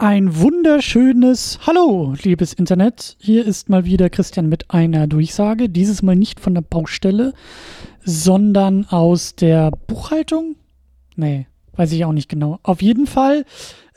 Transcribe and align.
Ein 0.00 0.34
wunderschönes 0.40 1.58
Hallo, 1.66 2.14
liebes 2.22 2.54
Internet. 2.54 3.18
Hier 3.20 3.44
ist 3.44 3.68
mal 3.68 3.84
wieder 3.84 4.08
Christian 4.08 4.48
mit 4.48 4.70
einer 4.70 5.06
Durchsage. 5.06 5.68
Dieses 5.68 6.00
Mal 6.00 6.16
nicht 6.16 6.40
von 6.40 6.54
der 6.54 6.62
Baustelle, 6.62 7.34
sondern 8.02 8.86
aus 8.86 9.34
der 9.34 9.70
Buchhaltung. 9.70 10.56
Nee, 11.16 11.48
weiß 11.74 11.92
ich 11.92 12.06
auch 12.06 12.14
nicht 12.14 12.30
genau. 12.30 12.58
Auf 12.62 12.80
jeden 12.80 13.06
Fall 13.06 13.44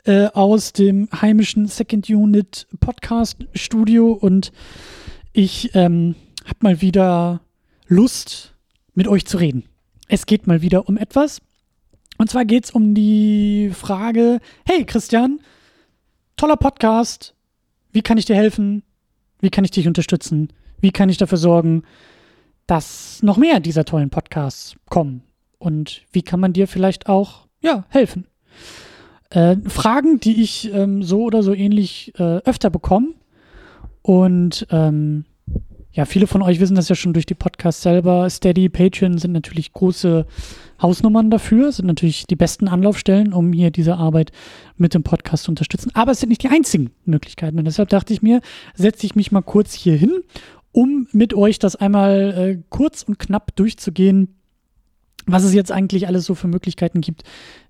äh, 0.03 0.25
aus 0.25 0.73
dem 0.73 1.07
heimischen 1.21 1.67
Second 1.67 2.09
Unit 2.09 2.67
Podcast 2.81 3.37
Studio 3.53 4.11
und 4.11 4.51
ich 5.31 5.73
ähm, 5.73 6.15
habe 6.43 6.59
mal 6.59 6.81
wieder 6.81 7.39
Lust, 7.87 8.53
mit 8.93 9.07
euch 9.07 9.25
zu 9.25 9.37
reden. 9.37 9.63
Es 10.09 10.25
geht 10.25 10.47
mal 10.47 10.61
wieder 10.61 10.89
um 10.89 10.97
etwas. 10.97 11.39
Und 12.17 12.29
zwar 12.29 12.43
geht 12.43 12.65
es 12.65 12.71
um 12.71 12.93
die 12.93 13.71
Frage, 13.73 14.41
hey 14.65 14.83
Christian, 14.83 15.39
toller 16.43 16.57
Podcast. 16.57 17.35
Wie 17.93 18.01
kann 18.01 18.17
ich 18.17 18.25
dir 18.25 18.35
helfen? 18.35 18.83
Wie 19.39 19.49
kann 19.49 19.63
ich 19.63 19.71
dich 19.71 19.87
unterstützen? 19.87 20.51
Wie 20.81 20.91
kann 20.91 21.07
ich 21.07 21.15
dafür 21.15 21.37
sorgen, 21.37 21.83
dass 22.67 23.23
noch 23.23 23.37
mehr 23.37 23.61
dieser 23.61 23.85
tollen 23.85 24.09
Podcasts 24.09 24.75
kommen? 24.89 25.23
Und 25.57 26.01
wie 26.11 26.21
kann 26.21 26.41
man 26.41 26.51
dir 26.51 26.67
vielleicht 26.67 27.07
auch, 27.07 27.47
ja, 27.61 27.85
helfen? 27.87 28.27
Äh, 29.29 29.55
Fragen, 29.69 30.19
die 30.19 30.43
ich 30.43 30.69
ähm, 30.73 31.01
so 31.01 31.21
oder 31.21 31.43
so 31.43 31.53
ähnlich 31.53 32.11
äh, 32.19 32.39
öfter 32.39 32.69
bekomme. 32.69 33.13
Und 34.01 34.67
ähm, 34.69 35.23
ja, 35.93 36.05
viele 36.05 36.25
von 36.25 36.41
euch 36.41 36.59
wissen 36.59 36.75
das 36.75 36.89
ja 36.89 36.95
schon 36.95 37.13
durch 37.13 37.27
die 37.27 37.35
Podcasts 37.35 37.83
selber. 37.83 38.27
Steady, 38.27 38.67
Patreon 38.67 39.19
sind 39.19 39.31
natürlich 39.31 39.73
große 39.73 40.25
Hausnummern 40.81 41.29
dafür, 41.29 41.71
sind 41.71 41.85
natürlich 41.85 42.25
die 42.25 42.35
besten 42.35 42.67
Anlaufstellen, 42.67 43.31
um 43.31 43.53
hier 43.53 43.69
diese 43.69 43.95
Arbeit 43.95 44.31
mit 44.75 44.95
dem 44.95 45.03
Podcast 45.03 45.43
zu 45.43 45.51
unterstützen. 45.51 45.91
Aber 45.93 46.11
es 46.11 46.19
sind 46.19 46.29
nicht 46.29 46.41
die 46.41 46.49
einzigen 46.49 46.89
Möglichkeiten. 47.05 47.59
Und 47.59 47.65
deshalb 47.65 47.89
dachte 47.89 48.11
ich 48.11 48.23
mir, 48.23 48.41
setze 48.73 49.05
ich 49.05 49.13
mich 49.13 49.31
mal 49.31 49.43
kurz 49.43 49.73
hier 49.73 49.95
hin, 49.95 50.23
um 50.71 51.07
mit 51.11 51.35
euch 51.35 51.59
das 51.59 51.75
einmal 51.75 52.33
äh, 52.35 52.63
kurz 52.69 53.03
und 53.03 53.19
knapp 53.19 53.55
durchzugehen, 53.55 54.35
was 55.27 55.43
es 55.43 55.53
jetzt 55.53 55.71
eigentlich 55.71 56.07
alles 56.07 56.25
so 56.25 56.33
für 56.33 56.47
Möglichkeiten 56.47 57.01
gibt, 57.01 57.21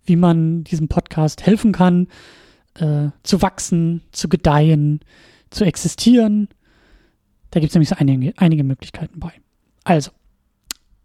wie 0.05 0.15
man 0.15 0.63
diesem 0.63 0.87
Podcast 0.87 1.45
helfen 1.45 1.73
kann, 1.73 2.07
äh, 2.75 3.09
zu 3.23 3.41
wachsen, 3.41 4.01
zu 4.13 4.29
gedeihen, 4.29 5.01
zu 5.49 5.65
existieren 5.65 6.47
da 7.53 7.59
gibt 7.59 7.69
es 7.69 7.75
nämlich 7.75 7.89
so 7.89 7.95
einige, 7.99 8.33
einige 8.37 8.63
Möglichkeiten 8.63 9.19
bei. 9.19 9.31
Also, 9.83 10.09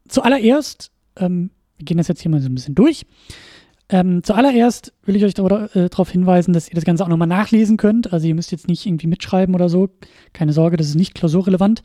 zuallererst, 0.08 0.90
ähm, 1.16 1.50
wir 1.76 1.84
gehen 1.84 1.98
das 1.98 2.08
jetzt 2.08 2.22
hier 2.22 2.30
mal 2.30 2.40
so 2.40 2.48
ein 2.48 2.54
bisschen 2.54 2.74
durch. 2.74 3.04
Ähm, 3.90 4.22
zuallererst 4.22 4.94
will 5.04 5.16
ich 5.16 5.24
euch 5.24 5.32
äh, 5.32 5.88
darauf 5.90 6.10
hinweisen, 6.10 6.54
dass 6.54 6.68
ihr 6.70 6.74
das 6.74 6.84
Ganze 6.84 7.04
auch 7.04 7.08
nochmal 7.08 7.28
nachlesen 7.28 7.76
könnt. 7.76 8.14
Also 8.14 8.26
ihr 8.26 8.34
müsst 8.34 8.50
jetzt 8.50 8.66
nicht 8.66 8.86
irgendwie 8.86 9.08
mitschreiben 9.08 9.54
oder 9.54 9.68
so. 9.68 9.90
Keine 10.32 10.54
Sorge, 10.54 10.78
das 10.78 10.88
ist 10.88 10.94
nicht 10.94 11.14
klausurrelevant. 11.14 11.82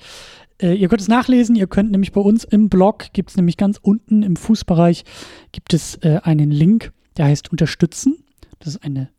Äh, 0.62 0.76
ihr 0.76 0.88
könnt 0.88 1.02
es 1.02 1.10
nachlesen. 1.10 1.58
Ihr 1.58 1.68
könnt 1.68 1.92
nämlich 1.92 2.14
bei 2.14 2.22
uns 2.22 2.46
im 2.46 2.70
Blog, 2.70 3.08
gibt 3.12 3.32
es 3.32 3.36
nämlich 3.36 3.58
ganz 3.58 3.80
unten 3.82 4.24
im 4.24 4.38
Fußbereich, 4.38 5.04
gibt 5.52 5.74
es 5.74 5.96
äh, 6.04 6.22
einen 6.24 6.52
Link, 6.52 6.94
der 7.18 7.26
heißt 7.26 7.52
Unterstützen. 7.52 8.24
Das 8.60 8.70
ist 8.70 8.84
eine 8.84 9.10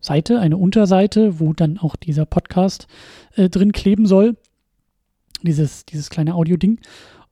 Seite, 0.00 0.38
eine 0.38 0.56
Unterseite, 0.56 1.40
wo 1.40 1.52
dann 1.52 1.78
auch 1.78 1.96
dieser 1.96 2.26
Podcast 2.26 2.86
äh, 3.34 3.48
drin 3.48 3.72
kleben 3.72 4.06
soll 4.06 4.36
dieses, 5.46 5.84
dieses 5.86 6.10
kleine 6.10 6.34
Audio-Ding. 6.34 6.80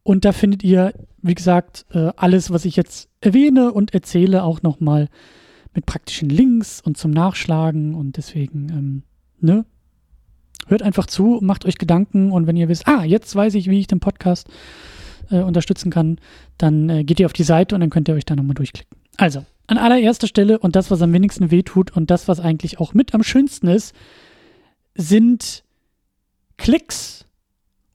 Und 0.03 0.25
da 0.25 0.33
findet 0.33 0.65
ihr, 0.65 0.95
wie 1.23 1.35
gesagt, 1.35 1.87
äh, 1.93 2.11
alles, 2.17 2.51
was 2.51 2.65
ich 2.65 2.77
jetzt 2.77 3.09
erwähne 3.21 3.73
und 3.73 3.95
erzähle, 3.95 4.43
auch 4.43 4.63
nochmal 4.63 5.09
mit 5.75 5.87
praktischen 5.87 6.29
Links 6.29 6.81
und 6.81 6.97
zum 6.97 7.11
Nachschlagen. 7.11 7.95
Und 7.95 8.17
deswegen, 8.17 8.69
ähm, 8.71 9.03
ne? 9.41 9.65
Hört 10.69 10.83
einfach 10.83 11.07
zu, 11.07 11.41
macht 11.43 11.65
euch 11.65 11.77
Gedanken 11.77 12.31
und 12.31 12.47
wenn 12.47 12.57
ihr 12.57 12.69
wisst, 12.69 12.87
ah, 12.87 13.03
jetzt 13.03 13.35
weiß 13.35 13.55
ich, 13.55 13.69
wie 13.69 13.81
ich 13.81 13.89
den 13.89 13.99
Podcast 13.99 14.49
äh, 15.29 15.41
unterstützen 15.43 15.91
kann, 15.91 16.19
dann 16.57 16.89
äh, 16.89 17.05
geht 17.05 17.19
ihr 17.19 17.27
auf 17.27 17.33
die 17.33 17.43
Seite 17.43 17.75
und 17.75 17.81
dann 17.81 17.91
könnt 17.91 18.09
ihr 18.09 18.15
euch 18.15 18.25
da 18.25 18.37
nochmal 18.37 18.55
durchklicken. 18.55 18.97
Also, 19.17 19.45
an 19.67 19.79
allererster 19.79 20.29
Stelle 20.29 20.61
und 20.61 20.77
das, 20.77 20.91
was 20.91 21.03
am 21.03 21.13
wenigsten 21.13 21.51
wehtut 21.51 21.97
und 21.97 22.11
das, 22.11 22.29
was 22.29 22.39
eigentlich 22.39 22.79
auch 22.79 22.95
mit 22.95 23.13
am 23.15 23.25
schönsten 23.25 23.67
ist, 23.67 23.95
sind 24.95 25.65
Klicks 26.59 27.27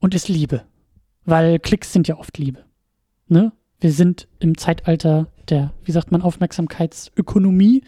und 0.07 0.16
ist 0.16 0.29
Liebe. 0.29 0.63
Weil 1.25 1.59
Klicks 1.59 1.91
sind 1.91 2.07
ja 2.07 2.18
oft 2.18 2.38
Liebe. 2.38 2.63
Ne? 3.28 3.51
Wir 3.81 3.91
sind 3.91 4.29
im 4.40 4.57
Zeitalter 4.57 5.28
der, 5.50 5.73
wie 5.84 5.91
sagt 5.91 6.13
man, 6.13 6.22
Aufmerksamkeitsökonomie. 6.22 7.84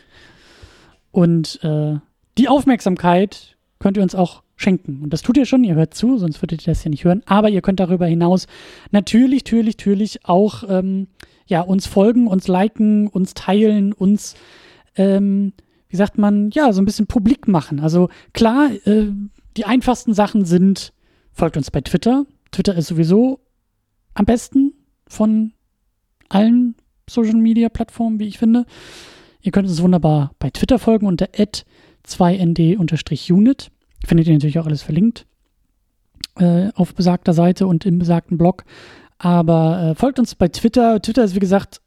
Und 1.12 1.64
äh, 1.64 1.96
die 2.38 2.50
Aufmerksamkeit 2.50 3.56
könnt 3.80 3.96
ihr 3.96 4.04
uns 4.04 4.16
auch 4.16 4.44
schenken. 4.58 5.02
Und 5.02 5.14
das 5.14 5.22
tut 5.22 5.38
ihr 5.38 5.46
schon, 5.46 5.64
ihr 5.64 5.76
hört 5.76 5.94
zu, 5.94 6.18
sonst 6.18 6.42
würdet 6.42 6.68
ihr 6.68 6.74
das 6.74 6.84
ja 6.84 6.90
nicht 6.90 7.06
hören. 7.06 7.24
Aber 7.26 7.50
ihr 7.50 7.62
könnt 7.62 7.80
darüber 7.80 8.06
hinaus 8.06 8.48
natürlich, 8.92 9.46
natürlich, 9.46 9.78
natürlich 9.78 10.26
auch 10.26 10.64
ähm, 10.68 11.08
ja, 11.48 11.62
uns 11.62 11.88
folgen, 11.88 12.28
uns 12.28 12.50
liken, 12.50 13.08
uns 13.08 13.34
teilen, 13.34 13.94
uns, 13.94 14.36
ähm, 14.98 15.54
wie 15.88 15.96
sagt 15.96 16.18
man, 16.18 16.50
ja, 16.52 16.74
so 16.74 16.82
ein 16.82 16.86
bisschen 16.86 17.08
publik 17.08 17.48
machen. 17.48 17.80
Also 17.80 18.10
klar, 18.34 18.72
äh, 18.84 19.08
die 19.56 19.64
einfachsten 19.64 20.14
Sachen 20.14 20.44
sind 20.44 20.92
Folgt 21.40 21.56
uns 21.56 21.72
bei 21.72 21.80
Twitter. 21.80 22.26
Twitter 22.52 22.76
ist 22.76 22.88
sowieso 22.88 23.40
am 24.14 24.26
besten 24.26 24.74
von 25.08 25.54
allen 26.28 26.76
Social 27.10 27.36
Media 27.36 27.70
Plattformen, 27.70 28.20
wie 28.20 28.28
ich 28.28 28.38
finde. 28.38 28.66
Ihr 29.40 29.54
könnt 29.54 29.70
uns 29.70 29.82
wunderbar 29.82 30.36
bei 30.40 30.50
Twitter 30.50 30.80
folgen 30.80 31.08
unter 31.08 31.28
2nd-unit. 31.28 33.72
Findet 34.06 34.28
ihr 34.28 34.34
natürlich 34.34 34.60
auch 34.60 34.66
alles 34.66 34.82
verlinkt 34.82 35.28
äh, 36.36 36.74
auf 36.76 36.94
besagter 36.94 37.32
Seite 37.32 37.68
und 37.68 37.86
im 37.86 38.00
besagten 38.00 38.38
Blog. 38.38 38.66
Aber 39.18 39.82
äh, 39.82 39.96
folgt 39.96 40.20
uns 40.20 40.36
bei 40.36 40.50
Twitter. 40.50 41.02
Twitter 41.02 41.24
ist, 41.24 41.36
wie 41.36 41.40
gesagt, 41.40 41.80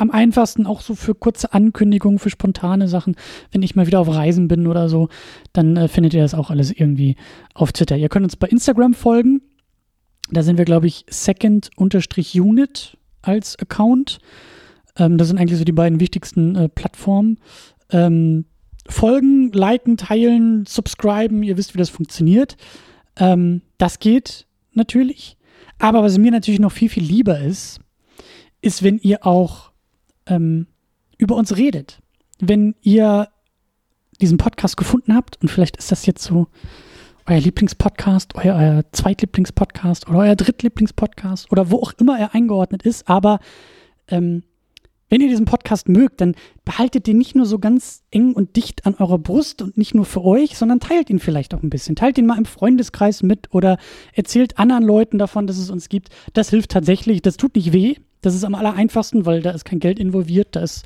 am 0.00 0.10
einfachsten 0.10 0.66
auch 0.66 0.80
so 0.80 0.94
für 0.94 1.14
kurze 1.14 1.52
Ankündigungen, 1.52 2.18
für 2.18 2.30
spontane 2.30 2.88
Sachen. 2.88 3.16
Wenn 3.52 3.62
ich 3.62 3.76
mal 3.76 3.86
wieder 3.86 4.00
auf 4.00 4.08
Reisen 4.08 4.48
bin 4.48 4.66
oder 4.66 4.88
so, 4.88 5.08
dann 5.52 5.76
äh, 5.76 5.88
findet 5.88 6.14
ihr 6.14 6.22
das 6.22 6.34
auch 6.34 6.50
alles 6.50 6.72
irgendwie 6.72 7.16
auf 7.54 7.72
Twitter. 7.72 7.96
Ihr 7.96 8.08
könnt 8.08 8.24
uns 8.24 8.36
bei 8.36 8.48
Instagram 8.48 8.94
folgen. 8.94 9.42
Da 10.30 10.42
sind 10.42 10.58
wir, 10.58 10.64
glaube 10.64 10.86
ich, 10.86 11.04
second-unit 11.10 12.96
als 13.22 13.58
Account. 13.58 14.18
Ähm, 14.96 15.18
das 15.18 15.28
sind 15.28 15.38
eigentlich 15.38 15.58
so 15.58 15.64
die 15.64 15.72
beiden 15.72 16.00
wichtigsten 16.00 16.56
äh, 16.56 16.68
Plattformen. 16.68 17.38
Ähm, 17.90 18.46
folgen, 18.88 19.52
liken, 19.52 19.96
teilen, 19.96 20.64
subscriben. 20.66 21.42
Ihr 21.42 21.56
wisst, 21.56 21.74
wie 21.74 21.78
das 21.78 21.90
funktioniert. 21.90 22.56
Ähm, 23.16 23.62
das 23.76 23.98
geht 23.98 24.46
natürlich. 24.72 25.36
Aber 25.78 26.02
was 26.02 26.16
mir 26.18 26.30
natürlich 26.30 26.60
noch 26.60 26.72
viel, 26.72 26.88
viel 26.88 27.04
lieber 27.04 27.40
ist, 27.40 27.80
ist, 28.62 28.82
wenn 28.82 28.98
ihr 28.98 29.26
auch 29.26 29.69
ähm, 30.30 30.66
über 31.18 31.36
uns 31.36 31.56
redet. 31.56 32.00
Wenn 32.38 32.74
ihr 32.80 33.28
diesen 34.20 34.38
Podcast 34.38 34.76
gefunden 34.76 35.14
habt 35.14 35.40
und 35.42 35.48
vielleicht 35.48 35.76
ist 35.76 35.90
das 35.92 36.06
jetzt 36.06 36.22
so 36.22 36.46
euer 37.26 37.40
Lieblingspodcast, 37.40 38.34
euer, 38.34 38.56
euer 38.56 38.84
Zweitlieblingspodcast 38.92 40.08
oder 40.08 40.20
euer 40.20 40.36
Drittlieblingspodcast 40.36 41.52
oder 41.52 41.70
wo 41.70 41.76
auch 41.76 41.92
immer 41.98 42.18
er 42.18 42.34
eingeordnet 42.34 42.82
ist, 42.82 43.08
aber 43.08 43.40
ähm, 44.08 44.42
wenn 45.10 45.20
ihr 45.20 45.28
diesen 45.28 45.44
Podcast 45.44 45.88
mögt, 45.88 46.20
dann 46.20 46.34
behaltet 46.64 47.06
den 47.06 47.18
nicht 47.18 47.34
nur 47.34 47.44
so 47.44 47.58
ganz 47.58 48.02
eng 48.10 48.32
und 48.32 48.56
dicht 48.56 48.86
an 48.86 48.94
eurer 48.94 49.18
Brust 49.18 49.60
und 49.60 49.76
nicht 49.76 49.94
nur 49.94 50.06
für 50.06 50.24
euch, 50.24 50.56
sondern 50.56 50.80
teilt 50.80 51.10
ihn 51.10 51.18
vielleicht 51.18 51.52
auch 51.52 51.62
ein 51.62 51.68
bisschen. 51.68 51.96
Teilt 51.96 52.16
ihn 52.16 52.26
mal 52.26 52.38
im 52.38 52.46
Freundeskreis 52.46 53.22
mit 53.22 53.52
oder 53.52 53.76
erzählt 54.14 54.58
anderen 54.58 54.84
Leuten 54.84 55.18
davon, 55.18 55.46
dass 55.46 55.58
es 55.58 55.68
uns 55.68 55.88
gibt. 55.88 56.08
Das 56.32 56.48
hilft 56.48 56.70
tatsächlich. 56.70 57.20
Das 57.20 57.36
tut 57.36 57.56
nicht 57.56 57.72
weh. 57.72 57.96
Das 58.22 58.34
ist 58.34 58.44
am 58.44 58.54
aller 58.54 58.74
einfachsten, 58.74 59.26
weil 59.26 59.42
da 59.42 59.50
ist 59.50 59.64
kein 59.64 59.80
Geld 59.80 59.98
involviert, 59.98 60.48
da 60.52 60.60
ist 60.60 60.84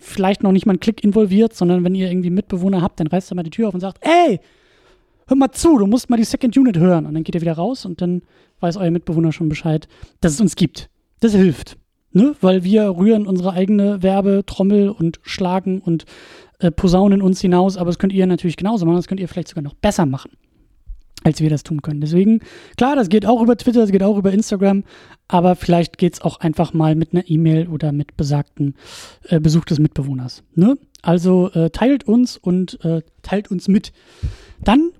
vielleicht 0.00 0.42
noch 0.42 0.52
nicht 0.52 0.66
mal 0.66 0.74
ein 0.74 0.80
Klick 0.80 1.02
involviert, 1.02 1.54
sondern 1.54 1.82
wenn 1.82 1.94
ihr 1.94 2.10
irgendwie 2.10 2.30
Mitbewohner 2.30 2.82
habt, 2.82 3.00
dann 3.00 3.06
reißt 3.06 3.32
er 3.32 3.34
mal 3.34 3.42
die 3.42 3.50
Tür 3.50 3.68
auf 3.68 3.74
und 3.74 3.80
sagt, 3.80 4.04
ey, 4.04 4.38
hör 5.26 5.36
mal 5.36 5.50
zu, 5.50 5.78
du 5.78 5.86
musst 5.86 6.10
mal 6.10 6.16
die 6.16 6.24
Second 6.24 6.56
Unit 6.56 6.78
hören. 6.78 7.06
Und 7.06 7.14
dann 7.14 7.24
geht 7.24 7.34
ihr 7.34 7.40
wieder 7.40 7.54
raus 7.54 7.84
und 7.84 8.00
dann 8.00 8.22
weiß 8.60 8.76
euer 8.76 8.90
Mitbewohner 8.90 9.32
schon 9.32 9.48
Bescheid, 9.48 9.88
dass 10.20 10.32
es 10.32 10.40
uns 10.40 10.56
gibt. 10.56 10.90
Das 11.20 11.32
hilft. 11.32 11.76
Ne? 12.12 12.34
Weil 12.40 12.64
wir 12.64 12.96
rühren 12.96 13.26
unsere 13.26 13.52
eigene 13.52 14.02
Werbetrommel 14.02 14.90
und 14.90 15.20
schlagen 15.22 15.80
und 15.80 16.04
äh, 16.58 16.70
posaunen 16.70 17.22
uns 17.22 17.40
hinaus, 17.40 17.76
aber 17.76 17.86
das 17.86 17.98
könnt 17.98 18.12
ihr 18.12 18.26
natürlich 18.26 18.56
genauso 18.56 18.86
machen, 18.86 18.96
das 18.96 19.06
könnt 19.06 19.20
ihr 19.20 19.28
vielleicht 19.28 19.48
sogar 19.48 19.62
noch 19.62 19.74
besser 19.74 20.06
machen 20.06 20.30
als 21.24 21.40
wir 21.40 21.50
das 21.50 21.62
tun 21.62 21.82
können. 21.82 22.00
Deswegen, 22.00 22.40
klar, 22.76 22.96
das 22.96 23.08
geht 23.08 23.26
auch 23.26 23.42
über 23.42 23.56
Twitter, 23.56 23.80
das 23.80 23.90
geht 23.90 24.02
auch 24.02 24.16
über 24.16 24.32
Instagram, 24.32 24.84
aber 25.26 25.56
vielleicht 25.56 25.98
geht 25.98 26.14
es 26.14 26.20
auch 26.20 26.40
einfach 26.40 26.72
mal 26.72 26.94
mit 26.94 27.12
einer 27.12 27.28
E-Mail 27.28 27.68
oder 27.68 27.92
mit 27.92 28.16
besagten 28.16 28.74
äh, 29.24 29.40
Besuch 29.40 29.64
des 29.64 29.78
Mitbewohners. 29.78 30.42
Ne? 30.54 30.76
Also 31.02 31.50
äh, 31.52 31.70
teilt 31.70 32.04
uns 32.04 32.36
und 32.36 32.82
äh, 32.84 33.02
teilt 33.22 33.50
uns 33.50 33.68
mit. 33.68 33.92
Dann 34.62 34.90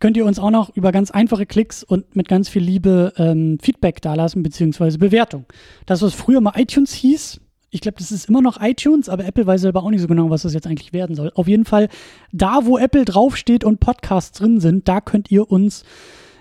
könnt 0.00 0.16
ihr 0.16 0.26
uns 0.26 0.38
auch 0.38 0.50
noch 0.50 0.74
über 0.74 0.92
ganz 0.92 1.10
einfache 1.10 1.46
Klicks 1.46 1.84
und 1.84 2.16
mit 2.16 2.26
ganz 2.28 2.48
viel 2.48 2.62
Liebe 2.62 3.12
ähm, 3.16 3.58
Feedback 3.62 4.00
dalassen, 4.02 4.42
beziehungsweise 4.42 4.98
Bewertung. 4.98 5.44
Das, 5.86 6.02
was 6.02 6.14
früher 6.14 6.40
mal 6.40 6.54
iTunes 6.56 6.92
hieß, 6.92 7.40
Ich 7.72 7.80
glaube, 7.80 7.98
das 7.98 8.10
ist 8.10 8.28
immer 8.28 8.42
noch 8.42 8.60
iTunes, 8.60 9.08
aber 9.08 9.24
Apple 9.24 9.46
weiß 9.46 9.60
selber 9.60 9.84
auch 9.84 9.90
nicht 9.90 10.00
so 10.00 10.08
genau, 10.08 10.28
was 10.28 10.42
das 10.42 10.54
jetzt 10.54 10.66
eigentlich 10.66 10.92
werden 10.92 11.14
soll. 11.14 11.30
Auf 11.34 11.46
jeden 11.46 11.64
Fall, 11.64 11.88
da 12.32 12.60
wo 12.64 12.78
Apple 12.78 13.04
draufsteht 13.04 13.62
und 13.62 13.78
Podcasts 13.78 14.36
drin 14.36 14.58
sind, 14.58 14.88
da 14.88 15.00
könnt 15.00 15.30
ihr 15.30 15.48
uns 15.50 15.84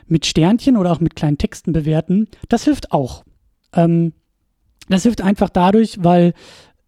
mit 0.07 0.25
Sternchen 0.25 0.75
oder 0.75 0.91
auch 0.91 0.99
mit 0.99 1.15
kleinen 1.15 1.37
Texten 1.37 1.71
bewerten. 1.71 2.27
Das 2.47 2.63
hilft 2.63 2.91
auch. 2.91 3.23
Ähm, 3.73 4.13
das 4.87 5.03
hilft 5.03 5.21
einfach 5.21 5.49
dadurch, 5.49 5.97
weil 6.03 6.33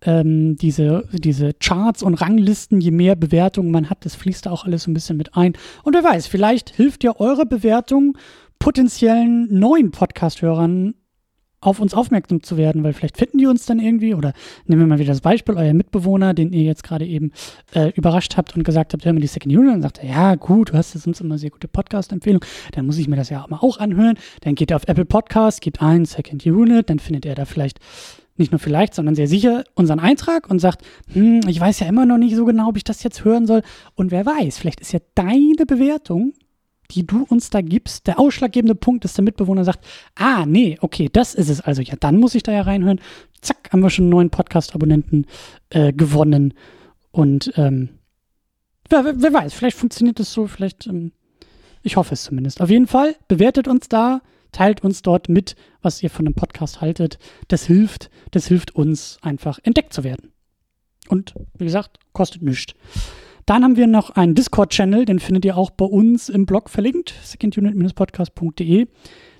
ähm, 0.03 0.55
diese, 0.55 1.07
diese 1.13 1.53
Charts 1.53 2.03
und 2.03 2.15
Ranglisten, 2.15 2.81
je 2.81 2.91
mehr 2.91 3.15
Bewertungen 3.15 3.71
man 3.71 3.89
hat, 3.89 4.05
das 4.05 4.15
fließt 4.15 4.45
da 4.45 4.51
auch 4.51 4.65
alles 4.65 4.83
so 4.83 4.91
ein 4.91 4.93
bisschen 4.93 5.17
mit 5.17 5.35
ein. 5.35 5.53
Und 5.83 5.93
wer 5.93 6.03
weiß, 6.03 6.27
vielleicht 6.27 6.71
hilft 6.71 7.03
ja 7.03 7.19
eure 7.19 7.45
Bewertung 7.45 8.17
potenziellen 8.59 9.47
neuen 9.51 9.91
Podcast-Hörern 9.91 10.95
auf 11.61 11.79
uns 11.79 11.93
aufmerksam 11.93 12.41
zu 12.41 12.57
werden, 12.57 12.83
weil 12.83 12.93
vielleicht 12.93 13.17
finden 13.17 13.37
die 13.37 13.45
uns 13.45 13.67
dann 13.67 13.79
irgendwie 13.79 14.15
oder 14.15 14.33
nehmen 14.65 14.81
wir 14.81 14.87
mal 14.87 14.97
wieder 14.97 15.13
das 15.13 15.21
Beispiel, 15.21 15.55
euer 15.55 15.73
Mitbewohner, 15.73 16.33
den 16.33 16.51
ihr 16.53 16.63
jetzt 16.63 16.83
gerade 16.83 17.05
eben 17.05 17.31
äh, 17.73 17.91
überrascht 17.91 18.35
habt 18.35 18.57
und 18.57 18.63
gesagt 18.63 18.93
habt, 18.93 19.05
hör 19.05 19.13
mal 19.13 19.19
die 19.19 19.27
Second 19.27 19.55
Unit 19.55 19.75
und 19.75 19.81
sagt 19.83 19.99
er, 19.99 20.09
ja 20.09 20.35
gut, 20.35 20.69
du 20.69 20.73
hast 20.73 20.95
jetzt 20.95 21.05
uns 21.05 21.21
immer 21.21 21.37
sehr 21.37 21.51
gute 21.51 21.67
Podcast-Empfehlung, 21.67 22.43
dann 22.71 22.87
muss 22.87 22.97
ich 22.97 23.07
mir 23.07 23.15
das 23.15 23.29
ja 23.29 23.43
auch 23.43 23.49
mal 23.49 23.59
auch 23.61 23.77
anhören. 23.77 24.17
Dann 24.41 24.55
geht 24.55 24.71
er 24.71 24.77
auf 24.77 24.87
Apple 24.87 25.05
Podcast, 25.05 25.61
gibt 25.61 25.83
ein 25.83 26.05
Second 26.05 26.43
Unit, 26.47 26.89
dann 26.89 26.97
findet 26.97 27.27
er 27.27 27.35
da 27.35 27.45
vielleicht 27.45 27.79
nicht 28.37 28.51
nur 28.51 28.59
vielleicht, 28.59 28.93
sondern 28.95 29.15
sehr 29.15 29.27
sicher 29.27 29.63
unseren 29.75 29.99
Eintrag 29.99 30.49
und 30.49 30.59
sagt, 30.59 30.83
hm, 31.13 31.41
ich 31.47 31.59
weiß 31.59 31.79
ja 31.79 31.87
immer 31.87 32.05
noch 32.05 32.17
nicht 32.17 32.35
so 32.35 32.45
genau, 32.45 32.69
ob 32.69 32.77
ich 32.77 32.83
das 32.83 33.03
jetzt 33.03 33.23
hören 33.25 33.45
soll. 33.45 33.61
Und 33.95 34.11
wer 34.11 34.25
weiß, 34.25 34.57
vielleicht 34.57 34.81
ist 34.81 34.93
ja 34.93 34.99
deine 35.15 35.65
Bewertung 35.67 36.33
die 36.91 37.07
du 37.07 37.23
uns 37.23 37.49
da 37.49 37.61
gibst, 37.61 38.07
der 38.07 38.19
ausschlaggebende 38.19 38.75
Punkt, 38.75 39.03
dass 39.03 39.13
der 39.13 39.23
Mitbewohner 39.23 39.63
sagt, 39.63 39.85
ah, 40.15 40.45
nee, 40.45 40.77
okay, 40.81 41.09
das 41.11 41.33
ist 41.35 41.49
es 41.49 41.61
also. 41.61 41.81
Ja, 41.81 41.95
dann 41.99 42.17
muss 42.17 42.35
ich 42.35 42.43
da 42.43 42.51
ja 42.51 42.61
reinhören. 42.61 42.99
Zack, 43.41 43.69
haben 43.71 43.81
wir 43.81 43.89
schon 43.89 44.05
einen 44.05 44.11
neuen 44.11 44.29
Podcast-Abonnenten 44.29 45.25
äh, 45.69 45.93
gewonnen. 45.93 46.53
Und 47.11 47.53
ähm, 47.55 47.89
wer, 48.89 49.05
wer, 49.05 49.33
weiß, 49.33 49.53
vielleicht 49.53 49.77
funktioniert 49.77 50.19
das 50.19 50.31
so, 50.31 50.47
vielleicht, 50.47 50.87
ähm, 50.87 51.11
ich 51.81 51.95
hoffe 51.95 52.13
es 52.13 52.23
zumindest. 52.23 52.61
Auf 52.61 52.69
jeden 52.69 52.87
Fall, 52.87 53.15
bewertet 53.27 53.67
uns 53.67 53.87
da, 53.87 54.21
teilt 54.51 54.83
uns 54.83 55.01
dort 55.01 55.29
mit, 55.29 55.55
was 55.81 56.01
ihr 56.03 56.09
von 56.09 56.25
dem 56.25 56.33
Podcast 56.33 56.81
haltet. 56.81 57.17
Das 57.47 57.65
hilft, 57.65 58.09
das 58.31 58.47
hilft 58.47 58.75
uns 58.75 59.17
einfach 59.21 59.59
entdeckt 59.63 59.93
zu 59.93 60.03
werden. 60.03 60.31
Und 61.07 61.33
wie 61.57 61.65
gesagt, 61.65 61.99
kostet 62.13 62.41
nichts. 62.41 62.73
Dann 63.45 63.63
haben 63.63 63.75
wir 63.75 63.87
noch 63.87 64.11
einen 64.11 64.35
Discord-Channel, 64.35 65.05
den 65.05 65.19
findet 65.19 65.45
ihr 65.45 65.57
auch 65.57 65.71
bei 65.71 65.85
uns 65.85 66.29
im 66.29 66.45
Blog 66.45 66.69
verlinkt, 66.69 67.13
secondunit-podcast.de. 67.23 68.87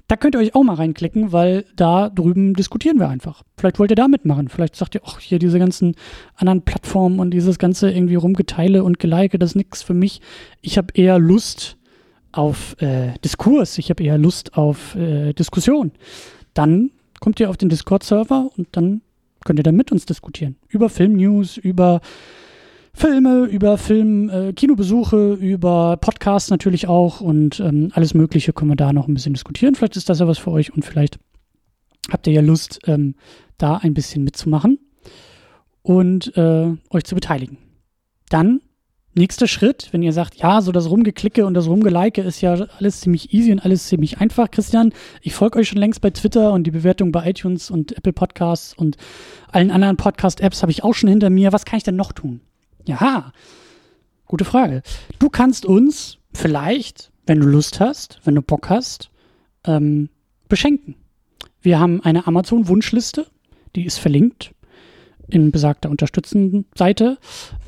Da 0.07 0.17
könnt 0.17 0.35
ihr 0.35 0.39
euch 0.39 0.55
auch 0.55 0.63
mal 0.63 0.73
reinklicken, 0.73 1.31
weil 1.31 1.63
da 1.75 2.09
drüben 2.09 2.53
diskutieren 2.53 2.99
wir 2.99 3.07
einfach. 3.07 3.43
Vielleicht 3.55 3.79
wollt 3.79 3.91
ihr 3.91 3.95
da 3.95 4.09
mitmachen. 4.09 4.49
Vielleicht 4.49 4.75
sagt 4.75 4.95
ihr, 4.95 5.01
ach, 5.05 5.19
hier 5.19 5.39
diese 5.39 5.57
ganzen 5.57 5.95
anderen 6.35 6.63
Plattformen 6.63 7.19
und 7.19 7.31
dieses 7.31 7.59
ganze 7.59 7.89
irgendwie 7.91 8.15
Rumgeteile 8.15 8.83
und 8.83 8.99
Geleike, 8.99 9.39
das 9.39 9.51
ist 9.51 9.55
nichts 9.55 9.83
für 9.83 9.93
mich. 9.93 10.19
Ich 10.61 10.77
habe 10.77 10.93
eher 10.95 11.17
Lust 11.17 11.77
auf 12.31 12.75
äh, 12.81 13.13
Diskurs, 13.23 13.77
ich 13.77 13.89
habe 13.89 14.03
eher 14.03 14.17
Lust 14.17 14.57
auf 14.57 14.95
äh, 14.95 15.33
Diskussion. 15.33 15.91
Dann 16.53 16.91
kommt 17.19 17.39
ihr 17.39 17.49
auf 17.49 17.57
den 17.57 17.69
Discord-Server 17.69 18.49
und 18.57 18.67
dann 18.71 19.01
könnt 19.45 19.59
ihr 19.59 19.63
da 19.63 19.71
mit 19.71 19.91
uns 19.91 20.05
diskutieren. 20.05 20.57
Über 20.67 20.89
Filmnews, 20.89 21.57
über 21.57 22.01
Filme, 22.93 23.45
über 23.45 23.77
Film, 23.77 24.29
äh, 24.29 24.53
Kinobesuche, 24.53 25.33
über 25.33 25.97
Podcasts 25.97 26.49
natürlich 26.49 26.87
auch 26.87 27.21
und 27.21 27.59
ähm, 27.59 27.91
alles 27.93 28.13
Mögliche 28.13 28.53
können 28.53 28.71
wir 28.71 28.75
da 28.75 28.91
noch 28.91 29.07
ein 29.07 29.13
bisschen 29.13 29.33
diskutieren. 29.33 29.75
Vielleicht 29.75 29.95
ist 29.95 30.09
das 30.09 30.19
ja 30.19 30.27
was 30.27 30.37
für 30.37 30.51
euch 30.51 30.73
und 30.73 30.83
vielleicht 30.83 31.17
habt 32.11 32.27
ihr 32.27 32.33
ja 32.33 32.41
Lust, 32.41 32.79
ähm, 32.87 33.15
da 33.57 33.77
ein 33.77 33.93
bisschen 33.93 34.23
mitzumachen 34.23 34.79
und 35.81 36.35
äh, 36.35 36.75
euch 36.89 37.03
zu 37.05 37.15
beteiligen. 37.15 37.57
Dann 38.29 38.61
nächster 39.13 39.47
Schritt, 39.47 39.89
wenn 39.91 40.01
ihr 40.01 40.13
sagt, 40.13 40.35
ja, 40.35 40.61
so 40.61 40.71
das 40.71 40.89
Rumgeklicke 40.89 41.45
und 41.45 41.53
das 41.53 41.67
Rumgelike 41.67 42.21
ist 42.21 42.41
ja 42.41 42.53
alles 42.77 43.01
ziemlich 43.01 43.33
easy 43.33 43.51
und 43.51 43.59
alles 43.59 43.87
ziemlich 43.87 44.19
einfach, 44.19 44.49
Christian. 44.51 44.93
Ich 45.21 45.33
folge 45.33 45.59
euch 45.59 45.69
schon 45.69 45.79
längst 45.79 46.01
bei 46.01 46.11
Twitter 46.11 46.53
und 46.53 46.63
die 46.63 46.71
Bewertung 46.71 47.11
bei 47.11 47.29
iTunes 47.29 47.69
und 47.69 47.97
Apple 47.97 48.13
Podcasts 48.13 48.73
und 48.73 48.97
allen 49.51 49.71
anderen 49.71 49.97
Podcast-Apps 49.97 50.61
habe 50.61 50.71
ich 50.71 50.83
auch 50.83 50.93
schon 50.93 51.09
hinter 51.09 51.29
mir. 51.29 51.51
Was 51.51 51.65
kann 51.65 51.77
ich 51.77 51.83
denn 51.83 51.95
noch 51.95 52.13
tun? 52.13 52.41
Ja, 52.85 53.33
gute 54.25 54.45
Frage. 54.45 54.81
Du 55.19 55.29
kannst 55.29 55.65
uns 55.65 56.17
vielleicht, 56.33 57.11
wenn 57.25 57.39
du 57.39 57.47
Lust 57.47 57.79
hast, 57.79 58.21
wenn 58.23 58.35
du 58.35 58.41
Bock 58.41 58.69
hast, 58.69 59.09
ähm, 59.65 60.09
beschenken. 60.47 60.95
Wir 61.61 61.79
haben 61.79 62.01
eine 62.01 62.27
Amazon-Wunschliste, 62.27 63.27
die 63.75 63.85
ist 63.85 63.99
verlinkt 63.99 64.53
in 65.29 65.51
besagter 65.51 65.89
unterstützenden 65.89 66.65
Seite. 66.75 67.17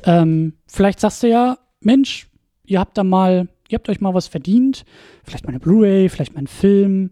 Ähm, 0.04 0.54
vielleicht 0.66 1.00
sagst 1.00 1.22
du 1.22 1.28
ja, 1.28 1.58
Mensch, 1.80 2.28
ihr 2.64 2.80
habt 2.80 2.96
da 2.98 3.04
mal, 3.04 3.48
ihr 3.68 3.76
habt 3.76 3.88
euch 3.88 4.00
mal 4.00 4.14
was 4.14 4.26
verdient. 4.26 4.84
Vielleicht 5.24 5.44
mal 5.44 5.50
eine 5.50 5.60
Blu-ray, 5.60 6.08
vielleicht 6.08 6.34
mal 6.34 6.38
einen 6.38 6.46
Film, 6.46 7.10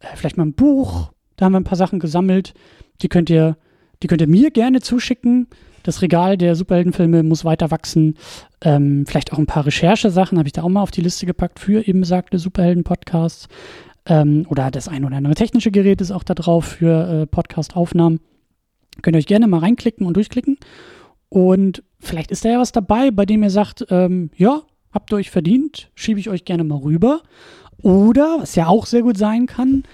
äh, 0.00 0.16
vielleicht 0.16 0.36
mal 0.36 0.46
ein 0.46 0.54
Buch. 0.54 1.12
Da 1.36 1.46
haben 1.46 1.52
wir 1.52 1.60
ein 1.60 1.64
paar 1.64 1.78
Sachen 1.78 1.98
gesammelt. 1.98 2.54
Die 3.02 3.08
könnt 3.08 3.30
ihr, 3.30 3.56
die 4.02 4.06
könnt 4.06 4.20
ihr 4.20 4.28
mir 4.28 4.50
gerne 4.50 4.80
zuschicken. 4.80 5.48
Das 5.82 6.02
Regal 6.02 6.36
der 6.36 6.54
Superheldenfilme 6.54 7.22
muss 7.22 7.44
weiter 7.44 7.70
wachsen. 7.70 8.16
Ähm, 8.60 9.04
vielleicht 9.06 9.32
auch 9.32 9.38
ein 9.38 9.46
paar 9.46 9.66
Recherchesachen 9.66 10.38
habe 10.38 10.46
ich 10.48 10.52
da 10.52 10.62
auch 10.62 10.68
mal 10.68 10.82
auf 10.82 10.92
die 10.92 11.00
Liste 11.00 11.26
gepackt 11.26 11.58
für 11.58 11.86
eben 11.86 12.00
besagte 12.00 12.38
Superhelden-Podcasts. 12.38 13.48
Ähm, 14.06 14.46
oder 14.48 14.70
das 14.70 14.88
ein 14.88 15.04
oder 15.04 15.16
andere 15.16 15.34
technische 15.34 15.70
Gerät 15.70 16.00
ist 16.00 16.10
auch 16.10 16.24
da 16.24 16.34
drauf 16.34 16.64
für 16.64 17.22
äh, 17.22 17.26
Podcast-Aufnahmen. 17.26 18.20
Könnt 19.00 19.16
ihr 19.16 19.18
euch 19.18 19.26
gerne 19.26 19.46
mal 19.46 19.58
reinklicken 19.58 20.06
und 20.06 20.16
durchklicken. 20.16 20.58
Und 21.28 21.82
vielleicht 21.98 22.30
ist 22.30 22.44
da 22.44 22.50
ja 22.50 22.60
was 22.60 22.72
dabei, 22.72 23.10
bei 23.10 23.24
dem 23.24 23.42
ihr 23.42 23.50
sagt, 23.50 23.86
ähm, 23.88 24.30
ja, 24.36 24.62
habt 24.92 25.12
ihr 25.12 25.16
euch 25.16 25.30
verdient, 25.30 25.90
schiebe 25.94 26.20
ich 26.20 26.28
euch 26.28 26.44
gerne 26.44 26.64
mal 26.64 26.78
rüber. 26.78 27.22
Oder, 27.82 28.38
was 28.40 28.54
ja 28.54 28.66
auch 28.68 28.86
sehr 28.86 29.02
gut 29.02 29.16
sein 29.16 29.46
kann, 29.46 29.84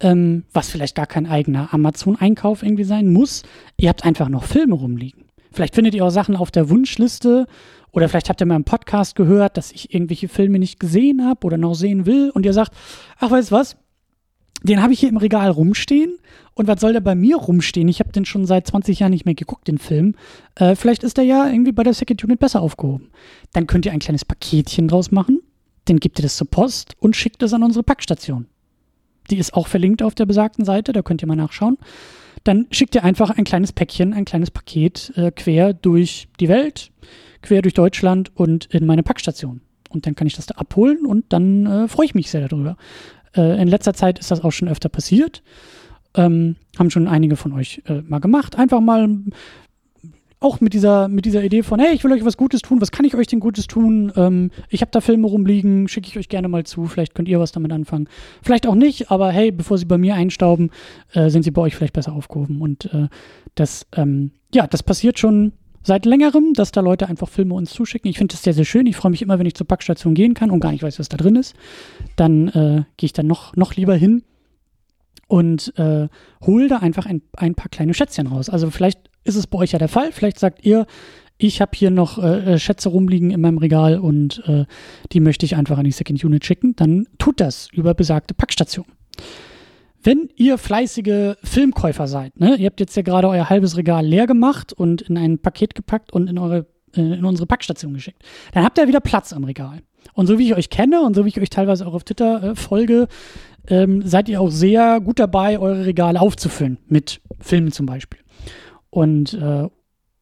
ähm, 0.00 0.44
was 0.52 0.70
vielleicht 0.70 0.94
gar 0.94 1.06
kein 1.06 1.26
eigener 1.26 1.72
Amazon-Einkauf 1.74 2.62
irgendwie 2.62 2.84
sein 2.84 3.12
muss, 3.12 3.42
ihr 3.76 3.88
habt 3.88 4.04
einfach 4.04 4.28
noch 4.28 4.44
Filme 4.44 4.74
rumliegen. 4.74 5.24
Vielleicht 5.52 5.74
findet 5.74 5.94
ihr 5.94 6.04
auch 6.04 6.10
Sachen 6.10 6.36
auf 6.36 6.50
der 6.50 6.68
Wunschliste 6.68 7.46
oder 7.90 8.08
vielleicht 8.08 8.28
habt 8.28 8.42
ihr 8.42 8.46
mal 8.46 8.56
im 8.56 8.64
Podcast 8.64 9.16
gehört, 9.16 9.56
dass 9.56 9.72
ich 9.72 9.94
irgendwelche 9.94 10.28
Filme 10.28 10.58
nicht 10.58 10.78
gesehen 10.78 11.24
habe 11.24 11.46
oder 11.46 11.56
noch 11.56 11.74
sehen 11.74 12.04
will 12.04 12.30
und 12.30 12.44
ihr 12.44 12.52
sagt, 12.52 12.72
ach, 13.18 13.30
weißt 13.30 13.52
was? 13.52 13.76
Den 14.66 14.82
habe 14.82 14.92
ich 14.92 15.00
hier 15.00 15.08
im 15.08 15.16
Regal 15.16 15.50
rumstehen 15.50 16.18
und 16.54 16.66
was 16.68 16.80
soll 16.80 16.92
der 16.92 17.00
bei 17.00 17.14
mir 17.14 17.36
rumstehen? 17.36 17.88
Ich 17.88 18.00
habe 18.00 18.12
den 18.12 18.24
schon 18.24 18.46
seit 18.46 18.66
20 18.66 19.00
Jahren 19.00 19.12
nicht 19.12 19.24
mehr 19.24 19.34
geguckt, 19.34 19.68
den 19.68 19.78
Film. 19.78 20.14
Äh, 20.54 20.74
vielleicht 20.74 21.02
ist 21.02 21.16
der 21.16 21.24
ja 21.24 21.48
irgendwie 21.48 21.72
bei 21.72 21.82
der 21.82 21.94
Second 21.94 22.22
Unit 22.24 22.38
besser 22.38 22.60
aufgehoben. 22.60 23.10
Dann 23.52 23.66
könnt 23.66 23.86
ihr 23.86 23.92
ein 23.92 23.98
kleines 23.98 24.24
Paketchen 24.24 24.88
draus 24.88 25.10
machen, 25.10 25.40
dann 25.86 25.98
gebt 25.98 26.18
ihr 26.18 26.22
das 26.22 26.36
zur 26.36 26.50
Post 26.50 26.94
und 26.98 27.16
schickt 27.16 27.42
es 27.42 27.52
an 27.52 27.62
unsere 27.62 27.82
Packstation. 27.82 28.46
Die 29.30 29.38
ist 29.38 29.54
auch 29.54 29.66
verlinkt 29.66 30.02
auf 30.02 30.14
der 30.14 30.26
besagten 30.26 30.64
Seite, 30.64 30.92
da 30.92 31.02
könnt 31.02 31.22
ihr 31.22 31.28
mal 31.28 31.36
nachschauen 31.36 31.78
dann 32.46 32.66
schickt 32.70 32.94
ihr 32.94 33.04
einfach 33.04 33.30
ein 33.30 33.44
kleines 33.44 33.72
Päckchen, 33.72 34.12
ein 34.12 34.24
kleines 34.24 34.50
Paket 34.50 35.12
äh, 35.16 35.30
quer 35.32 35.74
durch 35.74 36.28
die 36.38 36.48
Welt, 36.48 36.92
quer 37.42 37.62
durch 37.62 37.74
Deutschland 37.74 38.30
und 38.34 38.66
in 38.66 38.86
meine 38.86 39.02
Packstation. 39.02 39.60
Und 39.90 40.06
dann 40.06 40.14
kann 40.14 40.26
ich 40.26 40.36
das 40.36 40.46
da 40.46 40.54
abholen 40.56 41.06
und 41.06 41.24
dann 41.30 41.66
äh, 41.66 41.88
freue 41.88 42.06
ich 42.06 42.14
mich 42.14 42.30
sehr 42.30 42.46
darüber. 42.48 42.76
Äh, 43.36 43.60
in 43.60 43.68
letzter 43.68 43.94
Zeit 43.94 44.18
ist 44.18 44.30
das 44.30 44.42
auch 44.42 44.52
schon 44.52 44.68
öfter 44.68 44.88
passiert. 44.88 45.42
Ähm, 46.14 46.56
haben 46.78 46.90
schon 46.90 47.08
einige 47.08 47.36
von 47.36 47.52
euch 47.52 47.82
äh, 47.86 48.00
mal 48.02 48.20
gemacht. 48.20 48.56
Einfach 48.56 48.80
mal 48.80 49.08
auch 50.38 50.60
mit 50.60 50.74
dieser, 50.74 51.08
mit 51.08 51.24
dieser 51.24 51.42
Idee 51.42 51.62
von, 51.62 51.80
hey, 51.80 51.94
ich 51.94 52.04
will 52.04 52.12
euch 52.12 52.24
was 52.24 52.36
Gutes 52.36 52.60
tun, 52.60 52.80
was 52.80 52.92
kann 52.92 53.06
ich 53.06 53.14
euch 53.14 53.26
denn 53.26 53.40
Gutes 53.40 53.66
tun? 53.66 54.12
Ähm, 54.16 54.50
ich 54.68 54.82
habe 54.82 54.90
da 54.90 55.00
Filme 55.00 55.26
rumliegen, 55.26 55.88
schicke 55.88 56.08
ich 56.08 56.18
euch 56.18 56.28
gerne 56.28 56.48
mal 56.48 56.64
zu, 56.64 56.86
vielleicht 56.86 57.14
könnt 57.14 57.28
ihr 57.28 57.40
was 57.40 57.52
damit 57.52 57.72
anfangen. 57.72 58.08
Vielleicht 58.42 58.66
auch 58.66 58.74
nicht, 58.74 59.10
aber 59.10 59.30
hey, 59.30 59.50
bevor 59.50 59.78
sie 59.78 59.86
bei 59.86 59.98
mir 59.98 60.14
einstauben, 60.14 60.70
äh, 61.12 61.30
sind 61.30 61.42
sie 61.42 61.50
bei 61.50 61.62
euch 61.62 61.74
vielleicht 61.74 61.94
besser 61.94 62.12
aufgehoben. 62.12 62.60
Und 62.60 62.92
äh, 62.92 63.08
das, 63.54 63.86
ähm, 63.96 64.32
ja, 64.54 64.66
das 64.66 64.82
passiert 64.82 65.18
schon 65.18 65.52
seit 65.86 66.04
längerem, 66.04 66.52
dass 66.52 66.72
da 66.72 66.80
Leute 66.80 67.08
einfach 67.08 67.28
Filme 67.28 67.54
uns 67.54 67.70
zuschicken. 67.70 68.10
Ich 68.10 68.18
finde 68.18 68.32
das 68.32 68.42
sehr, 68.42 68.54
sehr 68.54 68.64
schön. 68.64 68.86
Ich 68.86 68.96
freue 68.96 69.12
mich 69.12 69.22
immer, 69.22 69.38
wenn 69.38 69.46
ich 69.46 69.54
zur 69.54 69.68
Packstation 69.68 70.14
gehen 70.14 70.34
kann 70.34 70.50
und 70.50 70.58
gar 70.58 70.72
nicht 70.72 70.82
weiß, 70.82 70.98
was 70.98 71.08
da 71.08 71.16
drin 71.16 71.36
ist. 71.36 71.54
Dann 72.16 72.48
äh, 72.48 72.84
gehe 72.96 73.06
ich 73.06 73.12
dann 73.12 73.28
noch, 73.28 73.54
noch 73.54 73.74
lieber 73.74 73.94
hin 73.94 74.24
und 75.28 75.72
äh, 75.78 76.08
hole 76.44 76.68
da 76.68 76.78
einfach 76.78 77.06
ein, 77.06 77.22
ein 77.36 77.54
paar 77.54 77.68
kleine 77.68 77.94
Schätzchen 77.94 78.26
raus. 78.26 78.50
Also 78.50 78.70
vielleicht 78.70 78.98
ist 79.22 79.36
es 79.36 79.46
bei 79.46 79.58
euch 79.58 79.72
ja 79.72 79.78
der 79.78 79.88
Fall. 79.88 80.10
Vielleicht 80.10 80.40
sagt 80.40 80.64
ihr, 80.66 80.86
ich 81.38 81.60
habe 81.60 81.72
hier 81.74 81.90
noch 81.90 82.18
äh, 82.18 82.54
äh, 82.54 82.58
Schätze 82.58 82.88
rumliegen 82.88 83.30
in 83.30 83.40
meinem 83.40 83.58
Regal 83.58 84.00
und 84.00 84.42
äh, 84.46 84.64
die 85.12 85.20
möchte 85.20 85.46
ich 85.46 85.54
einfach 85.54 85.78
an 85.78 85.84
die 85.84 85.92
Second 85.92 86.24
Unit 86.24 86.44
schicken. 86.44 86.74
Dann 86.74 87.06
tut 87.18 87.40
das 87.40 87.68
über 87.72 87.94
besagte 87.94 88.34
Packstation. 88.34 88.86
Wenn 90.06 90.28
ihr 90.36 90.56
fleißige 90.56 91.34
Filmkäufer 91.42 92.06
seid, 92.06 92.38
ne, 92.38 92.54
ihr 92.54 92.66
habt 92.66 92.78
jetzt 92.78 92.94
ja 92.94 93.02
gerade 93.02 93.28
euer 93.28 93.50
halbes 93.50 93.76
Regal 93.76 94.06
leer 94.06 94.28
gemacht 94.28 94.72
und 94.72 95.02
in 95.02 95.18
ein 95.18 95.40
Paket 95.40 95.74
gepackt 95.74 96.12
und 96.12 96.30
in, 96.30 96.38
eure, 96.38 96.68
äh, 96.94 97.00
in 97.00 97.24
unsere 97.24 97.48
Packstation 97.48 97.92
geschickt, 97.92 98.22
dann 98.52 98.62
habt 98.62 98.78
ihr 98.78 98.86
wieder 98.86 99.00
Platz 99.00 99.32
am 99.32 99.42
Regal. 99.42 99.82
Und 100.14 100.28
so 100.28 100.38
wie 100.38 100.46
ich 100.46 100.54
euch 100.54 100.70
kenne 100.70 101.00
und 101.00 101.16
so 101.16 101.24
wie 101.24 101.30
ich 101.30 101.40
euch 101.40 101.50
teilweise 101.50 101.84
auch 101.88 101.92
auf 101.92 102.04
Twitter 102.04 102.40
äh, 102.40 102.54
folge, 102.54 103.08
ähm, 103.66 104.06
seid 104.06 104.28
ihr 104.28 104.40
auch 104.40 104.52
sehr 104.52 105.00
gut 105.00 105.18
dabei, 105.18 105.58
eure 105.58 105.84
Regale 105.84 106.20
aufzufüllen 106.20 106.78
mit 106.86 107.20
Filmen 107.40 107.72
zum 107.72 107.86
Beispiel. 107.86 108.20
Und 108.90 109.34
äh, 109.34 109.68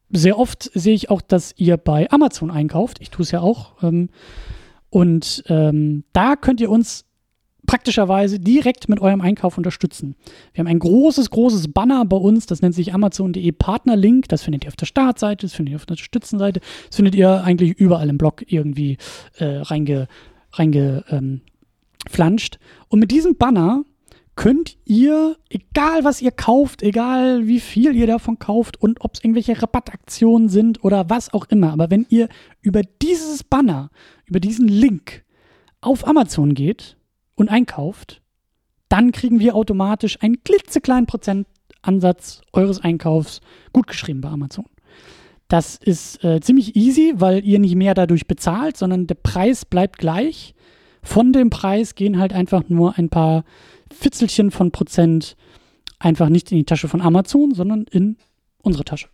sehr 0.08 0.38
oft 0.38 0.70
sehe 0.72 0.94
ich 0.94 1.10
auch, 1.10 1.20
dass 1.20 1.52
ihr 1.58 1.76
bei 1.76 2.10
Amazon 2.10 2.50
einkauft. 2.50 3.02
Ich 3.02 3.10
tue 3.10 3.24
es 3.24 3.32
ja 3.32 3.42
auch. 3.42 3.82
Ähm, 3.82 4.08
und 4.88 5.44
ähm, 5.48 6.04
da 6.14 6.36
könnt 6.36 6.62
ihr 6.62 6.70
uns 6.70 7.04
praktischerweise 7.66 8.38
direkt 8.38 8.88
mit 8.88 9.00
eurem 9.00 9.20
Einkauf 9.20 9.58
unterstützen. 9.58 10.14
Wir 10.52 10.60
haben 10.60 10.68
ein 10.68 10.78
großes, 10.78 11.30
großes 11.30 11.72
Banner 11.72 12.04
bei 12.04 12.16
uns, 12.16 12.46
das 12.46 12.62
nennt 12.62 12.74
sich 12.74 12.94
Amazon.de 12.94 13.52
Partnerlink. 13.52 14.28
Das 14.28 14.42
findet 14.42 14.64
ihr 14.64 14.68
auf 14.68 14.76
der 14.76 14.86
Startseite, 14.86 15.46
das 15.46 15.54
findet 15.54 15.72
ihr 15.72 15.76
auf 15.76 15.86
der 15.86 15.96
Stützenseite, 15.96 16.60
das 16.86 16.96
findet 16.96 17.14
ihr 17.14 17.42
eigentlich 17.42 17.72
überall 17.72 18.08
im 18.08 18.18
Blog 18.18 18.44
irgendwie 18.46 18.98
äh, 19.38 19.44
reinge, 19.58 20.08
ähm. 20.58 21.40
Und 22.88 23.00
mit 23.00 23.10
diesem 23.10 23.36
Banner 23.36 23.82
könnt 24.36 24.76
ihr, 24.84 25.36
egal 25.48 26.04
was 26.04 26.20
ihr 26.20 26.32
kauft, 26.32 26.82
egal 26.82 27.46
wie 27.46 27.60
viel 27.60 27.94
ihr 27.94 28.06
davon 28.06 28.38
kauft 28.38 28.80
und 28.80 29.00
ob 29.00 29.14
es 29.14 29.24
irgendwelche 29.24 29.60
Rabattaktionen 29.60 30.48
sind 30.48 30.82
oder 30.84 31.08
was 31.08 31.32
auch 31.32 31.46
immer, 31.46 31.72
aber 31.72 31.90
wenn 31.90 32.04
ihr 32.08 32.28
über 32.60 32.82
dieses 33.00 33.44
Banner, 33.44 33.90
über 34.26 34.40
diesen 34.40 34.68
Link 34.68 35.24
auf 35.80 36.06
Amazon 36.06 36.54
geht 36.54 36.96
und 37.34 37.48
einkauft, 37.48 38.22
dann 38.88 39.12
kriegen 39.12 39.40
wir 39.40 39.54
automatisch 39.54 40.20
einen 40.22 40.42
klitzekleinen 40.44 41.06
Prozentansatz 41.06 42.42
eures 42.52 42.80
Einkaufs 42.80 43.40
gutgeschrieben 43.72 44.20
bei 44.20 44.28
Amazon. 44.28 44.66
Das 45.48 45.76
ist 45.76 46.24
äh, 46.24 46.40
ziemlich 46.40 46.74
easy, 46.74 47.14
weil 47.16 47.44
ihr 47.44 47.58
nicht 47.58 47.74
mehr 47.74 47.94
dadurch 47.94 48.26
bezahlt, 48.26 48.76
sondern 48.76 49.06
der 49.06 49.16
Preis 49.16 49.64
bleibt 49.64 49.98
gleich. 49.98 50.54
Von 51.02 51.32
dem 51.32 51.50
Preis 51.50 51.94
gehen 51.94 52.18
halt 52.18 52.32
einfach 52.32 52.68
nur 52.68 52.96
ein 52.98 53.10
paar 53.10 53.44
Fitzelchen 53.92 54.50
von 54.50 54.70
Prozent 54.70 55.36
einfach 55.98 56.28
nicht 56.28 56.50
in 56.50 56.58
die 56.58 56.64
Tasche 56.64 56.88
von 56.88 57.00
Amazon, 57.00 57.54
sondern 57.54 57.84
in 57.90 58.16
unsere 58.62 58.84
Tasche. 58.84 59.08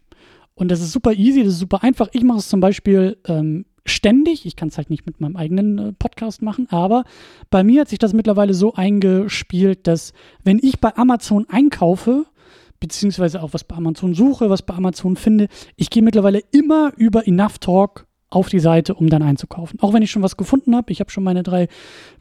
Und 0.55 0.71
das 0.71 0.81
ist 0.81 0.93
super 0.93 1.13
easy, 1.13 1.43
das 1.43 1.55
ist 1.55 1.61
super 1.61 1.83
einfach. 1.83 2.09
Ich 2.13 2.23
mache 2.23 2.39
es 2.39 2.49
zum 2.49 2.61
Beispiel 2.61 3.17
ähm, 3.27 3.65
ständig. 3.87 4.47
Ich 4.47 4.57
kann 4.57 4.69
es 4.69 4.77
halt 4.77 4.91
nicht 4.91 5.07
mit 5.07 5.21
meinem 5.21 5.37
eigenen 5.37 5.79
äh, 5.79 5.93
Podcast 5.93 6.43
machen, 6.43 6.69
aber 6.71 7.05
bei 7.51 7.65
mir 7.65 7.83
hat 7.83 7.89
sich 7.89 7.99
das 7.99 8.13
mittlerweile 8.13 8.55
so 8.55 8.75
eingespielt, 8.75 9.87
dass 9.87 10.13
wenn 10.45 10.59
ich 10.63 10.81
bei 10.81 10.97
Amazon 10.97 11.47
einkaufe, 11.49 12.27
beziehungsweise 12.79 13.43
auch 13.43 13.53
was 13.53 13.65
bei 13.65 13.77
Amazon 13.77 14.15
suche, 14.15 14.51
was 14.51 14.63
bei 14.63 14.75
Amazon 14.75 15.17
finde, 15.17 15.49
ich 15.77 15.91
gehe 15.91 16.03
mittlerweile 16.03 16.41
immer 16.51 16.93
über 16.97 17.27
Enough 17.27 17.59
Talk 17.59 18.07
auf 18.31 18.49
die 18.49 18.61
Seite, 18.61 18.95
um 18.95 19.09
dann 19.09 19.23
einzukaufen. 19.23 19.81
Auch 19.81 19.93
wenn 19.93 20.03
ich 20.03 20.11
schon 20.11 20.23
was 20.23 20.37
gefunden 20.37 20.75
habe, 20.77 20.93
ich 20.93 21.01
habe 21.01 21.11
schon 21.11 21.25
meine 21.25 21.43
drei 21.43 21.69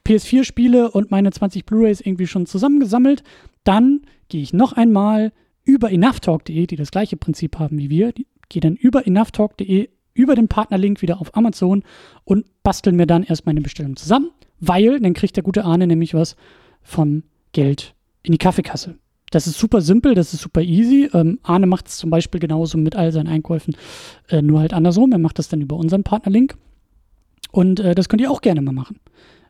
PS4-Spiele 0.08 0.92
und 0.92 1.12
meine 1.12 1.32
20 1.32 1.66
Blu-rays 1.66 2.02
irgendwie 2.02 2.28
schon 2.28 2.48
zusammengesammelt, 2.48 3.24
dann 3.64 4.02
gehe 4.28 4.42
ich 4.42 4.52
noch 4.52 4.74
einmal 4.74 5.32
über 5.64 5.92
enoughtalk.de, 5.92 6.66
die 6.66 6.76
das 6.76 6.90
gleiche 6.90 7.16
Prinzip 7.16 7.60
haben 7.60 7.78
wie 7.78 7.92
wir, 7.92 8.14
gehe 8.50 8.62
dann 8.62 8.76
über 8.76 9.06
enoughtalk.de 9.06 9.90
über 10.20 10.36
den 10.36 10.50
Partnerlink 10.50 11.02
wieder 11.02 11.22
auf 11.22 11.36
Amazon 11.36 11.84
und 12.26 12.46
bastel 12.62 12.92
mir 12.92 13.08
dann 13.08 13.24
erst 13.24 13.46
meine 13.46 13.62
Bestellung 13.62 13.96
zusammen, 13.96 14.32
weil 14.60 15.00
dann 15.00 15.14
kriegt 15.14 15.38
der 15.38 15.44
gute 15.44 15.64
Arne 15.64 15.88
nämlich 15.88 16.14
was 16.14 16.36
vom 16.82 17.24
Geld 17.54 17.96
in 18.24 18.34
die 18.34 18.38
Kaffeekasse. 18.38 18.96
Das 19.32 19.48
ist 19.48 19.58
super 19.58 19.80
simpel, 19.80 20.16
das 20.16 20.34
ist 20.34 20.42
super 20.42 20.62
easy. 20.62 21.10
Ähm, 21.14 21.40
Arne 21.44 21.68
macht 21.68 21.88
es 21.88 21.98
zum 21.98 22.10
Beispiel 22.10 22.42
genauso 22.42 22.78
mit 22.78 22.96
all 22.96 23.14
seinen 23.14 23.28
Einkäufen, 23.28 23.78
äh, 24.28 24.42
nur 24.42 24.60
halt 24.60 24.74
andersrum. 24.74 25.12
Er 25.14 25.20
macht 25.20 25.40
das 25.40 25.48
dann 25.48 25.62
über 25.62 25.78
unseren 25.78 26.04
Partnerlink. 26.04 26.58
Und 27.52 27.80
äh, 27.80 27.96
das 27.96 28.10
könnt 28.10 28.22
ihr 28.22 28.32
auch 28.32 28.42
gerne 28.42 28.62
mal 28.62 28.74
machen. 28.74 29.00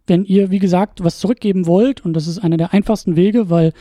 Wenn 0.06 0.24
ihr, 0.24 0.52
wie 0.52 0.60
gesagt, 0.60 1.04
was 1.04 1.20
zurückgeben 1.20 1.66
wollt, 1.66 2.06
und 2.06 2.14
das 2.14 2.28
ist 2.28 2.40
einer 2.40 2.58
der 2.58 2.74
einfachsten 2.74 3.16
Wege, 3.16 3.50
weil 3.50 3.74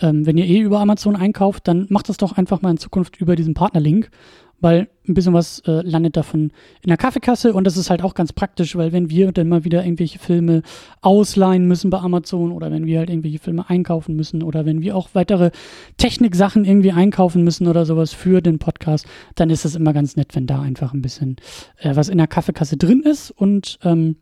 ähm, 0.00 0.26
wenn 0.26 0.38
ihr 0.38 0.46
eh 0.46 0.60
über 0.60 0.80
Amazon 0.80 1.16
einkauft, 1.16 1.68
dann 1.68 1.86
macht 1.88 2.08
das 2.08 2.16
doch 2.16 2.36
einfach 2.36 2.62
mal 2.62 2.70
in 2.70 2.78
Zukunft 2.78 3.20
über 3.20 3.36
diesen 3.36 3.54
Partnerlink 3.54 4.10
weil 4.60 4.88
ein 5.08 5.14
bisschen 5.14 5.32
was 5.32 5.60
äh, 5.60 5.82
landet 5.82 6.16
davon 6.16 6.52
in 6.82 6.88
der 6.88 6.96
Kaffeekasse 6.96 7.54
und 7.54 7.64
das 7.64 7.76
ist 7.76 7.90
halt 7.90 8.02
auch 8.02 8.14
ganz 8.14 8.32
praktisch, 8.32 8.76
weil 8.76 8.92
wenn 8.92 9.08
wir 9.10 9.32
dann 9.32 9.48
mal 9.48 9.64
wieder 9.64 9.84
irgendwelche 9.84 10.18
Filme 10.18 10.62
ausleihen 11.00 11.66
müssen 11.66 11.90
bei 11.90 11.98
Amazon 11.98 12.52
oder 12.52 12.70
wenn 12.70 12.86
wir 12.86 12.98
halt 12.98 13.10
irgendwelche 13.10 13.38
Filme 13.38 13.68
einkaufen 13.68 14.16
müssen 14.16 14.42
oder 14.42 14.66
wenn 14.66 14.82
wir 14.82 14.96
auch 14.96 15.10
weitere 15.14 15.50
Techniksachen 15.96 16.64
irgendwie 16.64 16.92
einkaufen 16.92 17.44
müssen 17.44 17.68
oder 17.68 17.86
sowas 17.86 18.12
für 18.12 18.42
den 18.42 18.58
Podcast, 18.58 19.06
dann 19.34 19.50
ist 19.50 19.64
es 19.64 19.76
immer 19.76 19.92
ganz 19.92 20.16
nett, 20.16 20.34
wenn 20.34 20.46
da 20.46 20.60
einfach 20.60 20.92
ein 20.92 21.02
bisschen 21.02 21.36
äh, 21.78 21.94
was 21.94 22.08
in 22.08 22.18
der 22.18 22.26
Kaffeekasse 22.26 22.76
drin 22.76 23.02
ist 23.02 23.30
und 23.30 23.78
ähm, 23.84 24.16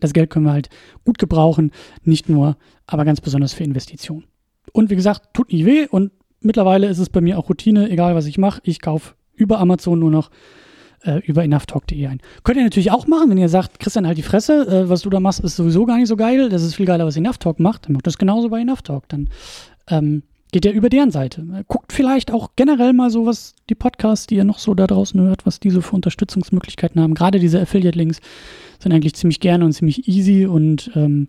das 0.00 0.12
Geld 0.12 0.30
können 0.30 0.46
wir 0.46 0.52
halt 0.52 0.68
gut 1.04 1.18
gebrauchen, 1.18 1.70
nicht 2.02 2.28
nur, 2.28 2.56
aber 2.86 3.04
ganz 3.04 3.20
besonders 3.20 3.52
für 3.52 3.62
Investitionen. 3.62 4.24
Und 4.72 4.90
wie 4.90 4.96
gesagt, 4.96 5.34
tut 5.34 5.52
nicht 5.52 5.66
weh 5.66 5.86
und 5.86 6.12
mittlerweile 6.40 6.88
ist 6.88 6.98
es 6.98 7.10
bei 7.10 7.20
mir 7.20 7.38
auch 7.38 7.48
Routine, 7.48 7.90
egal 7.90 8.14
was 8.14 8.26
ich 8.26 8.38
mache, 8.38 8.60
ich 8.64 8.80
kaufe 8.80 9.14
über 9.34 9.58
Amazon 9.58 9.98
nur 9.98 10.10
noch 10.10 10.30
äh, 11.04 11.18
über 11.26 11.44
enoughtalk.de 11.44 12.06
ein. 12.06 12.20
Könnt 12.44 12.58
ihr 12.58 12.64
natürlich 12.64 12.90
auch 12.90 13.06
machen, 13.06 13.30
wenn 13.30 13.38
ihr 13.38 13.48
sagt, 13.48 13.80
Christian, 13.80 14.06
halt 14.06 14.18
die 14.18 14.22
Fresse, 14.22 14.66
äh, 14.66 14.88
was 14.88 15.02
du 15.02 15.10
da 15.10 15.20
machst, 15.20 15.40
ist 15.40 15.56
sowieso 15.56 15.84
gar 15.84 15.96
nicht 15.96 16.08
so 16.08 16.16
geil, 16.16 16.48
das 16.48 16.62
ist 16.62 16.74
viel 16.74 16.86
geiler, 16.86 17.06
was 17.06 17.16
Enoughtalk 17.16 17.60
macht, 17.60 17.86
dann 17.86 17.94
macht 17.94 18.06
das 18.06 18.18
genauso 18.18 18.48
bei 18.48 18.60
Enoughtalk. 18.60 19.08
Dann 19.08 19.28
ähm, 19.88 20.22
geht 20.52 20.64
ihr 20.64 20.72
über 20.72 20.88
deren 20.88 21.10
Seite. 21.10 21.44
Guckt 21.66 21.92
vielleicht 21.92 22.30
auch 22.30 22.50
generell 22.56 22.92
mal 22.92 23.10
so, 23.10 23.26
was 23.26 23.54
die 23.68 23.74
Podcasts, 23.74 24.26
die 24.26 24.36
ihr 24.36 24.44
noch 24.44 24.58
so 24.58 24.74
da 24.74 24.86
draußen 24.86 25.20
hört, 25.20 25.46
was 25.46 25.60
die 25.60 25.70
so 25.70 25.80
für 25.80 25.96
Unterstützungsmöglichkeiten 25.96 27.00
haben. 27.00 27.14
Gerade 27.14 27.40
diese 27.40 27.60
Affiliate-Links 27.60 28.20
sind 28.78 28.92
eigentlich 28.92 29.14
ziemlich 29.14 29.40
gerne 29.40 29.64
und 29.64 29.72
ziemlich 29.72 30.06
easy 30.08 30.46
und 30.46 30.90
ähm, 30.94 31.28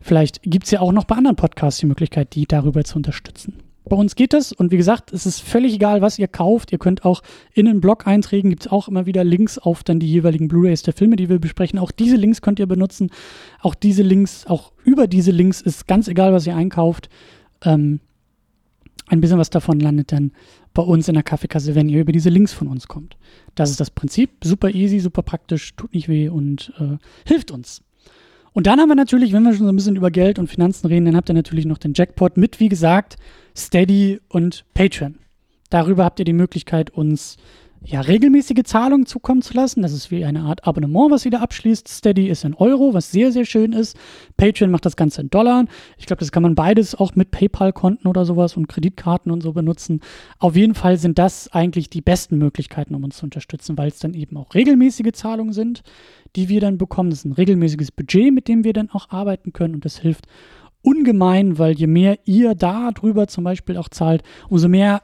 vielleicht 0.00 0.42
gibt 0.42 0.64
es 0.64 0.70
ja 0.70 0.80
auch 0.80 0.92
noch 0.92 1.04
bei 1.04 1.16
anderen 1.16 1.36
Podcasts 1.36 1.80
die 1.80 1.86
Möglichkeit, 1.86 2.34
die 2.34 2.46
darüber 2.46 2.82
zu 2.84 2.96
unterstützen. 2.96 3.69
Bei 3.90 3.96
uns 3.96 4.14
geht 4.14 4.32
das 4.32 4.52
und 4.52 4.70
wie 4.70 4.76
gesagt, 4.76 5.12
es 5.12 5.26
ist 5.26 5.40
völlig 5.40 5.74
egal, 5.74 6.00
was 6.00 6.16
ihr 6.16 6.28
kauft. 6.28 6.70
Ihr 6.70 6.78
könnt 6.78 7.04
auch 7.04 7.22
in 7.52 7.66
den 7.66 7.80
Blog-Einträgen 7.80 8.48
gibt 8.48 8.64
es 8.64 8.70
auch 8.70 8.86
immer 8.86 9.04
wieder 9.04 9.24
Links 9.24 9.58
auf 9.58 9.82
dann 9.82 9.98
die 9.98 10.06
jeweiligen 10.06 10.46
Blu-rays 10.46 10.82
der 10.84 10.94
Filme, 10.94 11.16
die 11.16 11.28
wir 11.28 11.40
besprechen. 11.40 11.76
Auch 11.80 11.90
diese 11.90 12.14
Links 12.14 12.40
könnt 12.40 12.60
ihr 12.60 12.68
benutzen. 12.68 13.10
Auch 13.60 13.74
diese 13.74 14.04
Links, 14.04 14.46
auch 14.46 14.70
über 14.84 15.08
diese 15.08 15.32
Links 15.32 15.60
ist 15.60 15.88
ganz 15.88 16.06
egal, 16.06 16.32
was 16.32 16.46
ihr 16.46 16.54
einkauft. 16.54 17.08
Ähm, 17.64 17.98
ein 19.08 19.20
bisschen 19.20 19.38
was 19.38 19.50
davon 19.50 19.80
landet 19.80 20.12
dann 20.12 20.30
bei 20.72 20.82
uns 20.82 21.08
in 21.08 21.14
der 21.14 21.24
Kaffeekasse, 21.24 21.74
wenn 21.74 21.88
ihr 21.88 22.00
über 22.00 22.12
diese 22.12 22.30
Links 22.30 22.52
von 22.52 22.68
uns 22.68 22.86
kommt. 22.86 23.16
Das 23.56 23.72
ist 23.72 23.80
das 23.80 23.90
Prinzip. 23.90 24.30
Super 24.44 24.70
easy, 24.70 25.00
super 25.00 25.22
praktisch, 25.22 25.74
tut 25.74 25.94
nicht 25.94 26.08
weh 26.08 26.28
und 26.28 26.72
äh, 26.78 26.96
hilft 27.26 27.50
uns. 27.50 27.82
Und 28.52 28.68
dann 28.68 28.80
haben 28.80 28.88
wir 28.88 28.94
natürlich, 28.94 29.32
wenn 29.32 29.42
wir 29.42 29.52
schon 29.52 29.66
so 29.66 29.72
ein 29.72 29.76
bisschen 29.76 29.96
über 29.96 30.12
Geld 30.12 30.38
und 30.38 30.48
Finanzen 30.48 30.86
reden, 30.86 31.06
dann 31.06 31.16
habt 31.16 31.28
ihr 31.28 31.34
natürlich 31.34 31.66
noch 31.66 31.78
den 31.78 31.92
Jackpot 31.94 32.36
mit, 32.36 32.60
wie 32.60 32.68
gesagt, 32.68 33.16
Steady 33.60 34.20
und 34.28 34.64
Patreon. 34.74 35.18
Darüber 35.68 36.04
habt 36.04 36.18
ihr 36.18 36.24
die 36.24 36.32
Möglichkeit, 36.32 36.90
uns 36.90 37.36
ja, 37.82 38.02
regelmäßige 38.02 38.62
Zahlungen 38.64 39.06
zukommen 39.06 39.40
zu 39.40 39.54
lassen. 39.54 39.80
Das 39.80 39.92
ist 39.92 40.10
wie 40.10 40.24
eine 40.24 40.40
Art 40.40 40.66
Abonnement, 40.66 41.10
was 41.10 41.24
ihr 41.24 41.30
da 41.30 41.40
abschließt. 41.40 41.88
Steady 41.88 42.28
ist 42.28 42.44
in 42.44 42.54
Euro, 42.54 42.92
was 42.92 43.10
sehr, 43.10 43.32
sehr 43.32 43.46
schön 43.46 43.72
ist. 43.72 43.96
Patreon 44.36 44.70
macht 44.70 44.84
das 44.84 44.96
Ganze 44.96 45.22
in 45.22 45.30
Dollar. 45.30 45.64
Ich 45.96 46.04
glaube, 46.04 46.20
das 46.20 46.30
kann 46.30 46.42
man 46.42 46.54
beides 46.54 46.94
auch 46.94 47.14
mit 47.14 47.30
PayPal-Konten 47.30 48.06
oder 48.06 48.26
sowas 48.26 48.56
und 48.56 48.68
Kreditkarten 48.68 49.32
und 49.32 49.42
so 49.42 49.52
benutzen. 49.52 50.00
Auf 50.38 50.56
jeden 50.56 50.74
Fall 50.74 50.98
sind 50.98 51.18
das 51.18 51.48
eigentlich 51.52 51.88
die 51.88 52.02
besten 52.02 52.36
Möglichkeiten, 52.36 52.94
um 52.94 53.04
uns 53.04 53.16
zu 53.16 53.24
unterstützen, 53.24 53.78
weil 53.78 53.88
es 53.88 53.98
dann 53.98 54.12
eben 54.12 54.36
auch 54.36 54.54
regelmäßige 54.54 55.12
Zahlungen 55.12 55.54
sind, 55.54 55.82
die 56.36 56.50
wir 56.50 56.60
dann 56.60 56.76
bekommen. 56.76 57.08
Das 57.08 57.20
ist 57.20 57.24
ein 57.24 57.32
regelmäßiges 57.32 57.92
Budget, 57.92 58.32
mit 58.32 58.46
dem 58.46 58.62
wir 58.62 58.74
dann 58.74 58.90
auch 58.90 59.08
arbeiten 59.10 59.54
können 59.54 59.74
und 59.74 59.86
das 59.86 59.98
hilft 59.98 60.26
ungemein, 60.82 61.58
weil 61.58 61.72
je 61.72 61.86
mehr 61.86 62.18
ihr 62.24 62.54
da 62.54 62.90
drüber 62.92 63.26
zum 63.26 63.44
Beispiel 63.44 63.76
auch 63.76 63.88
zahlt, 63.88 64.22
umso 64.48 64.68
mehr 64.68 65.02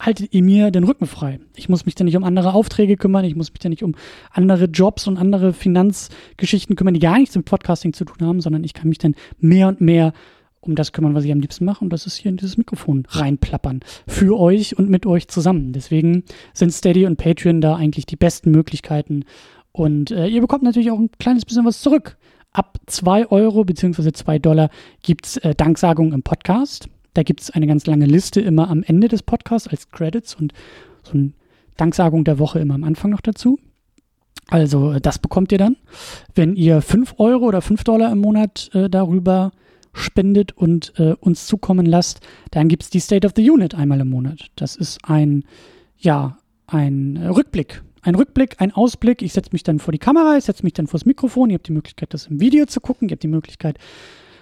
haltet 0.00 0.32
ihr 0.32 0.42
mir 0.42 0.70
den 0.70 0.84
Rücken 0.84 1.06
frei. 1.06 1.40
Ich 1.56 1.68
muss 1.68 1.84
mich 1.84 1.94
dann 1.94 2.04
nicht 2.04 2.16
um 2.16 2.24
andere 2.24 2.54
Aufträge 2.54 2.96
kümmern, 2.96 3.24
ich 3.24 3.34
muss 3.34 3.50
mich 3.50 3.58
dann 3.58 3.70
nicht 3.70 3.82
um 3.82 3.94
andere 4.30 4.66
Jobs 4.66 5.08
und 5.08 5.16
andere 5.16 5.52
Finanzgeschichten 5.52 6.76
kümmern, 6.76 6.94
die 6.94 7.00
gar 7.00 7.18
nichts 7.18 7.34
mit 7.34 7.46
Podcasting 7.46 7.92
zu 7.92 8.04
tun 8.04 8.26
haben, 8.26 8.40
sondern 8.40 8.62
ich 8.62 8.74
kann 8.74 8.88
mich 8.88 8.98
dann 8.98 9.14
mehr 9.38 9.68
und 9.68 9.80
mehr 9.80 10.12
um 10.60 10.74
das 10.74 10.92
kümmern, 10.92 11.14
was 11.14 11.24
ich 11.24 11.32
am 11.32 11.40
liebsten 11.40 11.64
mache 11.64 11.84
und 11.84 11.92
das 11.92 12.06
ist 12.06 12.16
hier 12.16 12.30
in 12.30 12.36
dieses 12.36 12.56
Mikrofon 12.56 13.04
reinplappern. 13.08 13.80
Für 14.06 14.38
euch 14.38 14.78
und 14.78 14.88
mit 14.88 15.06
euch 15.06 15.28
zusammen. 15.28 15.72
Deswegen 15.72 16.24
sind 16.52 16.72
Steady 16.72 17.06
und 17.06 17.16
Patreon 17.16 17.60
da 17.60 17.76
eigentlich 17.76 18.06
die 18.06 18.16
besten 18.16 18.50
Möglichkeiten 18.50 19.24
und 19.72 20.10
äh, 20.10 20.26
ihr 20.26 20.40
bekommt 20.40 20.62
natürlich 20.62 20.90
auch 20.90 20.98
ein 20.98 21.10
kleines 21.18 21.44
bisschen 21.44 21.64
was 21.64 21.80
zurück. 21.80 22.16
Ab 22.52 22.78
2 22.86 23.30
Euro 23.30 23.64
bzw. 23.64 24.12
2 24.12 24.38
Dollar 24.38 24.70
gibt 25.02 25.26
es 25.26 25.36
äh, 25.38 25.54
Danksagungen 25.54 26.12
im 26.12 26.22
Podcast. 26.22 26.88
Da 27.14 27.22
gibt 27.22 27.40
es 27.40 27.50
eine 27.50 27.66
ganz 27.66 27.86
lange 27.86 28.06
Liste 28.06 28.40
immer 28.40 28.70
am 28.70 28.82
Ende 28.82 29.08
des 29.08 29.22
Podcasts 29.22 29.68
als 29.68 29.90
Credits 29.90 30.34
und 30.34 30.52
so 31.02 31.12
eine 31.12 31.32
Danksagung 31.76 32.24
der 32.24 32.38
Woche 32.38 32.58
immer 32.58 32.74
am 32.74 32.84
Anfang 32.84 33.10
noch 33.10 33.20
dazu. 33.20 33.58
Also 34.48 34.92
äh, 34.92 35.00
das 35.00 35.18
bekommt 35.18 35.52
ihr 35.52 35.58
dann. 35.58 35.76
Wenn 36.34 36.56
ihr 36.56 36.80
5 36.80 37.14
Euro 37.18 37.46
oder 37.46 37.60
5 37.60 37.84
Dollar 37.84 38.12
im 38.12 38.20
Monat 38.20 38.70
äh, 38.74 38.88
darüber 38.88 39.52
spendet 39.92 40.52
und 40.52 40.92
äh, 40.98 41.14
uns 41.20 41.46
zukommen 41.46 41.86
lasst, 41.86 42.20
dann 42.50 42.68
gibt 42.68 42.84
es 42.84 42.90
die 42.90 43.00
State 43.00 43.26
of 43.26 43.32
the 43.36 43.50
Unit 43.50 43.74
einmal 43.74 44.00
im 44.00 44.08
Monat. 44.08 44.46
Das 44.56 44.76
ist 44.76 44.98
ein, 45.04 45.44
ja, 45.98 46.38
ein 46.66 47.16
Rückblick 47.16 47.82
ein 48.02 48.14
Rückblick, 48.14 48.56
ein 48.58 48.72
Ausblick. 48.72 49.22
Ich 49.22 49.32
setze 49.32 49.50
mich 49.52 49.62
dann 49.62 49.78
vor 49.78 49.92
die 49.92 49.98
Kamera, 49.98 50.36
ich 50.36 50.44
setze 50.44 50.62
mich 50.62 50.74
dann 50.74 50.86
vors 50.86 51.04
Mikrofon. 51.04 51.50
Ihr 51.50 51.54
habt 51.54 51.68
die 51.68 51.72
Möglichkeit, 51.72 52.14
das 52.14 52.26
im 52.26 52.40
Video 52.40 52.66
zu 52.66 52.80
gucken. 52.80 53.08
Ihr 53.08 53.14
habt 53.14 53.22
die 53.22 53.28
Möglichkeit, 53.28 53.78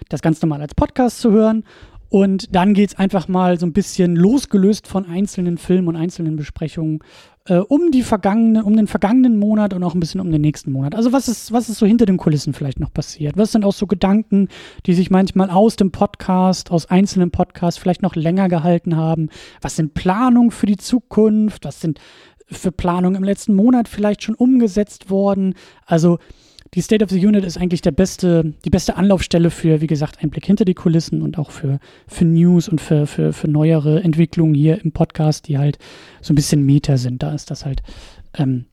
das 0.09 0.21
ganz 0.21 0.41
normal 0.41 0.61
als 0.61 0.75
Podcast 0.75 1.19
zu 1.19 1.31
hören. 1.31 1.63
Und 2.09 2.55
dann 2.55 2.73
geht 2.73 2.91
es 2.91 2.97
einfach 2.97 3.27
mal 3.27 3.59
so 3.59 3.65
ein 3.65 3.73
bisschen 3.73 4.15
losgelöst 4.15 4.87
von 4.87 5.05
einzelnen 5.05 5.57
Filmen 5.57 5.89
und 5.89 5.97
einzelnen 5.97 6.37
Besprechungen 6.37 6.99
äh, 7.47 7.57
um 7.57 7.91
die 7.91 8.01
vergangene, 8.01 8.63
um 8.63 8.75
den 8.75 8.87
vergangenen 8.87 9.37
Monat 9.37 9.73
und 9.73 9.83
auch 9.83 9.93
ein 9.93 9.99
bisschen 9.99 10.21
um 10.21 10.31
den 10.31 10.41
nächsten 10.41 10.71
Monat. 10.71 10.95
Also 10.95 11.11
was 11.11 11.27
ist, 11.27 11.51
was 11.51 11.67
ist 11.67 11.79
so 11.79 11.85
hinter 11.85 12.05
den 12.05 12.17
Kulissen 12.17 12.53
vielleicht 12.53 12.79
noch 12.79 12.93
passiert? 12.93 13.37
Was 13.37 13.51
sind 13.51 13.65
auch 13.65 13.73
so 13.73 13.87
Gedanken, 13.87 14.47
die 14.85 14.93
sich 14.93 15.11
manchmal 15.11 15.49
aus 15.49 15.75
dem 15.75 15.91
Podcast, 15.91 16.71
aus 16.71 16.85
einzelnen 16.85 17.31
Podcasts 17.31 17.79
vielleicht 17.79 18.01
noch 18.01 18.15
länger 18.15 18.47
gehalten 18.47 18.95
haben? 18.95 19.29
Was 19.61 19.75
sind 19.75 19.93
Planungen 19.93 20.51
für 20.51 20.65
die 20.65 20.77
Zukunft? 20.77 21.65
Was 21.65 21.81
sind 21.81 21.99
für 22.49 22.71
Planungen 22.71 23.17
im 23.17 23.23
letzten 23.23 23.53
Monat 23.53 23.87
vielleicht 23.87 24.23
schon 24.23 24.35
umgesetzt 24.35 25.09
worden? 25.09 25.55
Also 25.85 26.19
die 26.73 26.81
State 26.81 27.03
of 27.03 27.09
the 27.09 27.25
Unit 27.25 27.45
ist 27.45 27.57
eigentlich 27.57 27.81
der 27.81 27.91
beste, 27.91 28.53
die 28.65 28.69
beste 28.69 28.97
Anlaufstelle 28.97 29.49
für, 29.49 29.81
wie 29.81 29.87
gesagt, 29.87 30.19
einen 30.19 30.31
Blick 30.31 30.45
hinter 30.45 30.65
die 30.65 30.73
Kulissen 30.73 31.21
und 31.21 31.37
auch 31.37 31.51
für, 31.51 31.79
für 32.07 32.25
News 32.25 32.67
und 32.67 32.81
für, 32.81 33.07
für, 33.07 33.33
für 33.33 33.47
neuere 33.47 34.03
Entwicklungen 34.03 34.53
hier 34.53 34.83
im 34.83 34.91
Podcast, 34.91 35.47
die 35.47 35.57
halt 35.57 35.77
so 36.21 36.33
ein 36.33 36.35
bisschen 36.35 36.65
Meta 36.65 36.97
sind. 36.97 37.23
Da 37.23 37.33
ist 37.33 37.51
das 37.51 37.65
halt 37.65 37.83
ähm, 38.33 38.65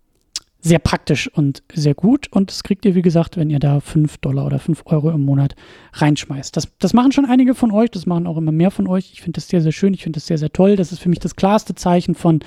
sehr 0.60 0.78
praktisch 0.78 1.28
und 1.28 1.62
sehr 1.72 1.94
gut. 1.94 2.26
Und 2.30 2.50
das 2.50 2.62
kriegt 2.62 2.84
ihr, 2.84 2.94
wie 2.94 3.02
gesagt, 3.02 3.36
wenn 3.36 3.50
ihr 3.50 3.58
da 3.58 3.80
5 3.80 4.16
Dollar 4.18 4.46
oder 4.46 4.58
5 4.58 4.82
Euro 4.86 5.10
im 5.10 5.24
Monat 5.24 5.54
reinschmeißt. 5.92 6.56
Das, 6.56 6.68
das 6.78 6.94
machen 6.94 7.12
schon 7.12 7.26
einige 7.26 7.54
von 7.54 7.70
euch, 7.70 7.90
das 7.90 8.06
machen 8.06 8.26
auch 8.26 8.38
immer 8.38 8.52
mehr 8.52 8.70
von 8.70 8.88
euch. 8.88 9.12
Ich 9.12 9.20
finde 9.20 9.36
das 9.36 9.48
sehr, 9.48 9.60
sehr 9.60 9.72
schön, 9.72 9.94
ich 9.94 10.02
finde 10.02 10.16
das 10.16 10.26
sehr, 10.26 10.38
sehr 10.38 10.50
toll. 10.50 10.76
Das 10.76 10.90
ist 10.90 11.00
für 11.00 11.10
mich 11.10 11.20
das 11.20 11.36
klarste 11.36 11.74
Zeichen 11.74 12.14
von, 12.14 12.40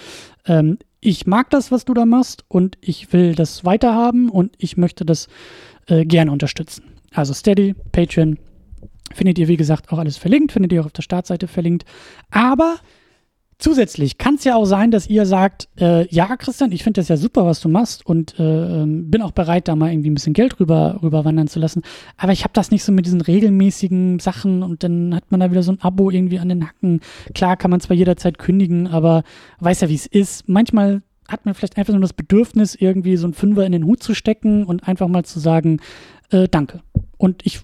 ähm, 0.45 0.79
ich 0.99 1.27
mag 1.27 1.49
das, 1.49 1.71
was 1.71 1.85
du 1.85 1.93
da 1.93 2.05
machst 2.05 2.45
und 2.47 2.77
ich 2.81 3.13
will 3.13 3.35
das 3.35 3.65
weiterhaben 3.65 4.29
und 4.29 4.53
ich 4.57 4.77
möchte 4.77 5.05
das 5.05 5.27
äh, 5.87 6.05
gerne 6.05 6.31
unterstützen. 6.31 6.83
Also 7.13 7.33
Steady, 7.33 7.75
Patreon, 7.91 8.37
findet 9.13 9.39
ihr, 9.39 9.47
wie 9.47 9.57
gesagt, 9.57 9.91
auch 9.91 9.99
alles 9.99 10.17
verlinkt, 10.17 10.51
findet 10.51 10.73
ihr 10.73 10.81
auch 10.81 10.87
auf 10.87 10.93
der 10.93 11.01
Startseite 11.01 11.47
verlinkt. 11.47 11.85
Aber 12.29 12.77
Zusätzlich 13.59 14.19
kann 14.19 14.35
es 14.35 14.43
ja 14.43 14.55
auch 14.55 14.65
sein, 14.65 14.91
dass 14.91 15.09
ihr 15.09 15.25
sagt, 15.25 15.67
äh, 15.79 16.07
ja, 16.13 16.37
Christian, 16.37 16.71
ich 16.71 16.83
finde 16.83 17.01
das 17.01 17.07
ja 17.07 17.17
super, 17.17 17.43
was 17.47 17.59
du 17.59 17.69
machst 17.69 18.05
und 18.05 18.39
äh, 18.39 18.43
ähm, 18.83 19.09
bin 19.09 19.23
auch 19.23 19.31
bereit, 19.31 19.67
da 19.67 19.75
mal 19.75 19.91
irgendwie 19.91 20.11
ein 20.11 20.13
bisschen 20.13 20.33
Geld 20.33 20.59
rüber, 20.59 20.99
rüber 21.01 21.25
wandern 21.25 21.47
zu 21.47 21.59
lassen. 21.59 21.81
Aber 22.17 22.31
ich 22.31 22.43
habe 22.43 22.53
das 22.53 22.69
nicht 22.69 22.83
so 22.83 22.91
mit 22.91 23.07
diesen 23.07 23.19
regelmäßigen 23.19 24.19
Sachen 24.19 24.61
und 24.61 24.83
dann 24.83 25.15
hat 25.15 25.31
man 25.31 25.39
da 25.39 25.49
wieder 25.49 25.63
so 25.63 25.71
ein 25.71 25.81
Abo 25.81 26.11
irgendwie 26.11 26.37
an 26.37 26.49
den 26.49 26.67
Hacken. 26.67 27.01
Klar 27.33 27.57
kann 27.57 27.71
man 27.71 27.79
zwar 27.79 27.95
jederzeit 27.95 28.37
kündigen, 28.37 28.87
aber 28.87 29.23
weiß 29.59 29.81
ja, 29.81 29.89
wie 29.89 29.95
es 29.95 30.05
ist. 30.05 30.47
Manchmal 30.47 31.01
hat 31.27 31.45
man 31.45 31.55
vielleicht 31.55 31.77
einfach 31.77 31.93
nur 31.93 32.01
das 32.01 32.13
Bedürfnis, 32.13 32.75
irgendwie 32.75 33.17
so 33.17 33.25
einen 33.25 33.33
Fünfer 33.33 33.65
in 33.65 33.71
den 33.71 33.85
Hut 33.85 34.03
zu 34.03 34.13
stecken 34.13 34.65
und 34.65 34.87
einfach 34.87 35.07
mal 35.07 35.25
zu 35.25 35.39
sagen, 35.39 35.79
äh, 36.29 36.47
danke. 36.47 36.81
Und 37.17 37.43
ich 37.43 37.61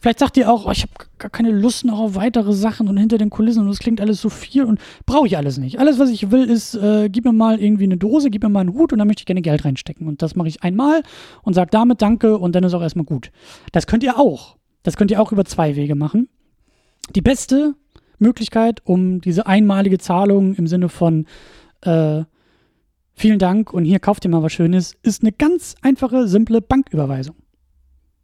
Vielleicht 0.00 0.18
sagt 0.18 0.36
ihr 0.36 0.50
auch, 0.50 0.66
oh, 0.66 0.70
ich 0.70 0.82
habe 0.82 0.92
gar 1.18 1.30
keine 1.30 1.50
Lust 1.50 1.84
noch 1.84 1.98
auf 1.98 2.14
weitere 2.14 2.52
Sachen 2.52 2.88
und 2.88 2.96
hinter 2.96 3.18
den 3.18 3.30
Kulissen 3.30 3.60
und 3.60 3.68
das 3.68 3.78
klingt 3.78 4.00
alles 4.00 4.20
so 4.20 4.28
viel 4.28 4.64
und 4.64 4.80
brauche 5.06 5.26
ich 5.26 5.36
alles 5.36 5.58
nicht. 5.58 5.78
Alles, 5.78 5.98
was 5.98 6.10
ich 6.10 6.30
will, 6.30 6.44
ist, 6.48 6.74
äh, 6.74 7.08
gib 7.08 7.24
mir 7.24 7.32
mal 7.32 7.60
irgendwie 7.60 7.84
eine 7.84 7.96
Dose, 7.96 8.30
gib 8.30 8.42
mir 8.42 8.48
mal 8.48 8.60
einen 8.60 8.74
Hut 8.74 8.92
und 8.92 8.98
dann 8.98 9.08
möchte 9.08 9.22
ich 9.22 9.26
gerne 9.26 9.42
Geld 9.42 9.64
reinstecken. 9.64 10.06
Und 10.06 10.22
das 10.22 10.36
mache 10.36 10.48
ich 10.48 10.62
einmal 10.62 11.02
und 11.42 11.54
sage 11.54 11.70
damit 11.70 12.02
Danke 12.02 12.38
und 12.38 12.54
dann 12.54 12.64
ist 12.64 12.74
auch 12.74 12.82
erstmal 12.82 13.04
gut. 13.04 13.30
Das 13.72 13.86
könnt 13.86 14.02
ihr 14.02 14.18
auch. 14.18 14.56
Das 14.82 14.96
könnt 14.96 15.10
ihr 15.10 15.20
auch 15.20 15.32
über 15.32 15.44
zwei 15.44 15.76
Wege 15.76 15.94
machen. 15.94 16.28
Die 17.14 17.22
beste 17.22 17.74
Möglichkeit, 18.18 18.80
um 18.84 19.20
diese 19.20 19.46
einmalige 19.46 19.98
Zahlung 19.98 20.54
im 20.54 20.66
Sinne 20.66 20.88
von 20.88 21.26
äh, 21.82 22.24
vielen 23.14 23.38
Dank 23.38 23.72
und 23.72 23.84
hier 23.84 24.00
kauft 24.00 24.24
ihr 24.24 24.30
mal 24.30 24.42
was 24.42 24.52
Schönes, 24.52 24.96
ist 25.02 25.22
eine 25.22 25.32
ganz 25.32 25.74
einfache, 25.82 26.28
simple 26.28 26.60
Banküberweisung. 26.60 27.36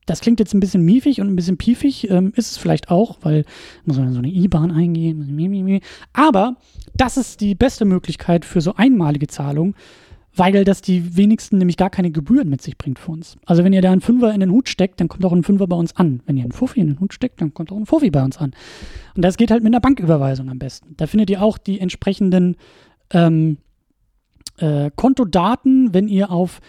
Das 0.07 0.21
klingt 0.21 0.41
jetzt 0.41 0.55
ein 0.55 0.61
bisschen 0.61 0.85
miefig 0.85 1.21
und 1.21 1.29
ein 1.29 1.37
bisschen 1.37 1.57
piefig, 1.57 2.11
ähm, 2.11 2.33
ist 2.35 2.51
es 2.51 2.59
vielleicht 2.59 2.91
auch, 2.91 3.19
weil 3.23 3.45
muss 3.85 3.99
man 3.99 4.13
so 4.13 4.19
eine 4.19 4.29
IBAN 4.29 4.71
eingehen. 4.71 5.81
Aber 6.13 6.57
das 6.95 7.17
ist 7.17 7.41
die 7.41 7.55
beste 7.55 7.85
Möglichkeit 7.85 8.45
für 8.45 8.61
so 8.61 8.75
einmalige 8.75 9.29
Zahlungen, 9.29 9.75
weil 10.35 10.65
das 10.65 10.81
die 10.81 11.17
wenigsten 11.17 11.59
nämlich 11.59 11.77
gar 11.77 11.91
keine 11.91 12.11
Gebühren 12.11 12.49
mit 12.49 12.63
sich 12.63 12.79
bringt 12.79 12.99
für 12.99 13.13
uns. 13.13 13.37
Also 13.47 13.65
wenn 13.65 13.73
ihr 13.73 13.83
da 13.83 13.93
einen 13.93 14.01
Fünfer 14.01 14.33
in 14.33 14.41
den 14.41 14.51
Hut 14.51 14.69
steckt, 14.69 15.01
dann 15.01 15.09
kommt 15.09 15.25
auch 15.25 15.33
ein 15.33 15.43
Fünfer 15.43 15.67
bei 15.67 15.77
uns 15.77 15.95
an. 15.97 16.23
Wenn 16.27 16.37
ihr 16.37 16.45
einen 16.45 16.53
Fuffi 16.53 16.81
in 16.81 16.89
den 16.89 17.01
Hut 17.01 17.13
steckt, 17.13 17.41
dann 17.41 17.53
kommt 17.53 17.73
auch 17.73 17.77
ein 17.77 17.87
Fuffi 17.87 18.11
bei 18.11 18.23
uns 18.23 18.39
an. 18.39 18.53
Und 19.17 19.25
das 19.25 19.37
geht 19.37 19.51
halt 19.51 19.63
mit 19.63 19.73
einer 19.73 19.81
Banküberweisung 19.81 20.49
am 20.49 20.59
besten. 20.59 20.95
Da 20.97 21.07
findet 21.07 21.31
ihr 21.31 21.43
auch 21.43 21.59
die 21.59 21.81
entsprechenden 21.81 22.57
ähm, 23.13 23.59
äh, 24.59 24.91
Kontodaten, 24.95 25.93
wenn 25.95 26.09
ihr 26.09 26.31
auf 26.31 26.61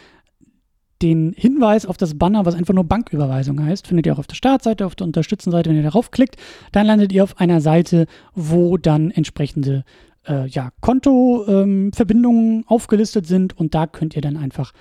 den 1.02 1.34
Hinweis 1.36 1.86
auf 1.86 1.98
das 1.98 2.18
Banner, 2.18 2.46
was 2.46 2.56
einfach 2.56 2.74
nur 2.74 2.84
Banküberweisung 2.84 3.64
heißt, 3.64 3.88
findet 3.88 4.06
ihr 4.06 4.14
auch 4.14 4.20
auf 4.20 4.28
der 4.28 4.36
Startseite, 4.36 4.86
auf 4.86 4.96
der 4.96 5.08
Unterstützenseite, 5.08 5.70
wenn 5.70 5.78
ihr 5.78 5.84
darauf 5.84 6.12
klickt. 6.12 6.38
Dann 6.72 6.86
landet 6.88 7.12
ihr 7.12 7.24
auf 7.24 7.40
einer 7.40 7.62
Seite, 7.62 8.06
wo 8.34 8.78
dann 8.78 9.12
entsprechende 9.12 9.84
äh, 10.28 10.48
ja, 10.48 10.72
Kontoverbindungen 10.82 12.60
ähm, 12.60 12.64
aufgelistet 12.68 13.28
sind 13.28 13.58
und 13.58 13.74
da 13.74 13.88
könnt 13.88 14.16
ihr 14.16 14.22
dann 14.22 14.38
einfach 14.38 14.72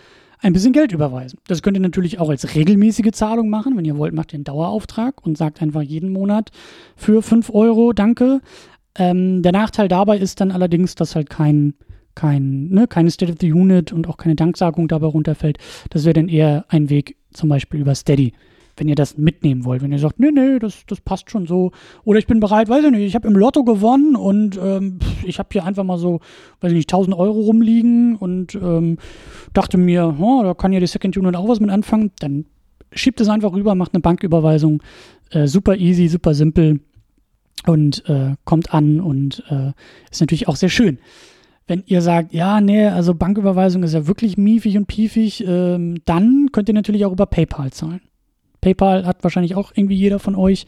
ein 0.43 0.53
bisschen 0.53 0.73
Geld 0.73 0.93
überweisen. 0.93 1.39
Das 1.47 1.63
könnt 1.63 1.77
ihr 1.77 1.83
natürlich 1.83 2.19
auch 2.19 2.31
als 2.31 2.55
regelmäßige 2.55 3.13
Zahlung 3.13 3.51
machen. 3.51 3.77
Wenn 3.77 3.85
ihr 3.85 3.99
wollt, 3.99 4.15
macht 4.15 4.33
ihr 4.33 4.37
einen 4.37 4.45
Dauerauftrag 4.45 5.25
und 5.25 5.37
sagt 5.37 5.61
einfach 5.61 5.83
jeden 5.83 6.13
Monat 6.13 6.51
für 6.97 7.23
5 7.23 7.51
Euro 7.51 7.93
Danke. 7.93 8.41
Ähm, 8.97 9.43
der 9.43 9.53
Nachteil 9.53 9.89
dabei 9.89 10.19
ist 10.19 10.41
dann 10.41 10.51
allerdings, 10.51 10.95
dass 10.95 11.15
halt 11.15 11.31
kein 11.31 11.75
kein, 12.15 12.69
ne, 12.69 12.87
keine 12.87 13.11
State 13.11 13.33
of 13.33 13.39
the 13.41 13.53
Unit 13.53 13.93
und 13.93 14.09
auch 14.09 14.17
keine 14.17 14.35
Danksagung 14.35 14.89
dabei 14.89 15.07
runterfällt. 15.07 15.59
Das 15.91 16.05
wäre 16.05 16.15
dann 16.15 16.29
eher 16.29 16.65
ein 16.69 16.91
Weg 16.91 17.17
zum 17.33 17.49
Beispiel 17.49 17.81
über 17.81 17.95
Steady, 17.95 18.33
wenn 18.77 18.89
ihr 18.89 18.95
das 18.95 19.17
mitnehmen 19.17 19.65
wollt. 19.65 19.83
Wenn 19.83 19.93
ihr 19.93 19.99
sagt, 19.99 20.19
nee, 20.19 20.31
nee, 20.33 20.59
das, 20.59 20.85
das 20.87 21.01
passt 21.01 21.31
schon 21.31 21.47
so. 21.47 21.73
Oder 22.05 22.19
ich 22.19 22.27
bin 22.27 22.41
bereit, 22.41 22.69
weiß 22.69 22.85
ich 22.85 22.91
nicht, 22.91 23.03
ich 23.03 23.15
habe 23.15 23.29
im 23.29 23.35
Lotto 23.35 23.65
gewonnen 23.65 24.17
und 24.17 24.59
ähm, 24.63 24.99
ich 25.25 25.39
habe 25.39 25.49
hier 25.53 25.65
einfach 25.65 25.85
mal 25.85 25.99
so, 25.99 26.21
weiß 26.61 26.73
ich 26.73 26.79
nicht, 26.79 26.93
1000 26.93 27.17
Euro 27.17 27.41
rumliegen 27.41 28.17
und 28.17 28.55
ähm, 28.55 28.99
dachte 29.53 29.79
mir, 29.79 30.17
oh, 30.19 30.43
da 30.43 30.55
kann 30.55 30.73
ja 30.73 30.81
die 30.81 30.87
Second 30.87 31.17
Unit 31.17 31.37
auch 31.37 31.49
was 31.49 31.61
mit 31.61 31.71
anfangen. 31.71 32.13
Dann 32.19 32.47
schiebt 32.93 33.21
es 33.21 33.29
einfach 33.29 33.53
rüber, 33.53 33.75
macht 33.75 33.95
eine 33.95 34.01
Banküberweisung. 34.01 34.83
Äh, 35.31 35.47
super 35.47 35.77
easy, 35.77 36.09
super 36.09 36.35
simpel 36.35 36.81
und 37.67 38.09
äh, 38.09 38.35
kommt 38.45 38.75
an 38.75 39.01
und 39.01 39.45
äh, 39.49 39.73
ist 40.11 40.21
natürlich 40.21 40.49
auch 40.49 40.57
sehr 40.57 40.71
schön 40.71 40.99
wenn 41.67 41.85
ihr 41.87 42.03
sagt, 42.03 42.33
ja, 42.33 42.61
nee, 42.61 42.87
also 42.87 43.15
Banküberweisung 43.15 43.83
ist 43.83 43.95
ja 43.95 44.07
wirklich 44.07 44.37
miefig 44.37 44.77
und 44.77 44.87
piefig, 44.87 45.45
ähm, 45.47 45.99
dann 46.05 46.49
könnt 46.53 46.69
ihr 46.69 46.75
natürlich 46.75 47.05
auch 47.05 47.13
über 47.13 47.27
PayPal 47.27 47.71
zahlen. 47.71 48.01
PayPal 48.61 49.07
hat 49.07 49.23
wahrscheinlich 49.23 49.55
auch 49.55 49.73
irgendwie 49.75 49.95
jeder 49.95 50.19
von 50.19 50.35
euch 50.35 50.67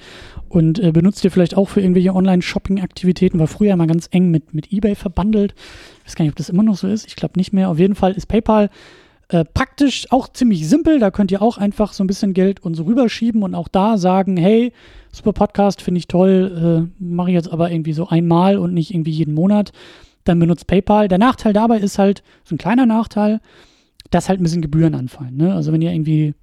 und 0.49 0.79
äh, 0.79 0.93
benutzt 0.93 1.25
ihr 1.25 1.31
vielleicht 1.31 1.57
auch 1.57 1.69
für 1.69 1.81
irgendwelche 1.81 2.15
Online-Shopping-Aktivitäten, 2.15 3.39
war 3.39 3.47
früher 3.47 3.77
mal 3.77 3.87
ganz 3.87 4.09
eng 4.11 4.31
mit, 4.31 4.55
mit 4.55 4.73
eBay 4.73 4.95
verbandelt. 4.95 5.55
Ich 6.01 6.07
weiß 6.07 6.17
gar 6.17 6.25
nicht, 6.25 6.33
ob 6.33 6.37
das 6.37 6.49
immer 6.49 6.63
noch 6.63 6.77
so 6.77 6.89
ist. 6.89 7.07
Ich 7.07 7.17
glaube 7.17 7.35
nicht 7.37 7.53
mehr. 7.53 7.69
Auf 7.69 7.79
jeden 7.79 7.95
Fall 7.95 8.13
ist 8.13 8.27
PayPal 8.27 8.71
äh, 9.29 9.45
praktisch 9.45 10.07
auch 10.11 10.29
ziemlich 10.29 10.69
simpel. 10.69 10.99
Da 10.99 11.11
könnt 11.11 11.31
ihr 11.31 11.43
auch 11.43 11.59
einfach 11.59 11.93
so 11.93 12.05
ein 12.05 12.07
bisschen 12.07 12.35
Geld 12.35 12.61
und 12.61 12.75
so 12.75 12.85
rüberschieben 12.85 13.43
und 13.43 13.55
auch 13.55 13.69
da 13.69 13.99
sagen, 13.99 14.37
hey, 14.37 14.73
super 15.11 15.33
Podcast, 15.33 15.83
finde 15.83 15.99
ich 15.99 16.09
toll, 16.09 16.89
äh, 16.99 17.03
mache 17.03 17.31
ich 17.31 17.35
jetzt 17.35 17.53
aber 17.53 17.71
irgendwie 17.71 17.93
so 17.93 18.09
einmal 18.09 18.59
und 18.59 18.75
nicht 18.75 18.93
irgendwie 18.93 19.11
jeden 19.11 19.35
Monat 19.35 19.73
dann 20.25 20.39
benutzt 20.39 20.67
PayPal. 20.67 21.09
Der 21.09 21.19
Nachteil 21.19 21.53
dabei 21.53 21.79
ist 21.79 21.99
halt, 21.99 22.23
so 22.45 22.55
ein 22.55 22.59
kleiner 22.59 22.87
Nachteil, 22.87 23.41
dass 24.11 24.29
halt 24.29 24.41
ein 24.41 24.43
bisschen 24.43 24.63
Gebühren 24.63 24.95
anfallen. 24.95 25.37
Ne? 25.37 25.55
Also 25.55 25.73
wenn 25.73 25.83
ihr 25.83 25.93
irgendwie 25.93 26.35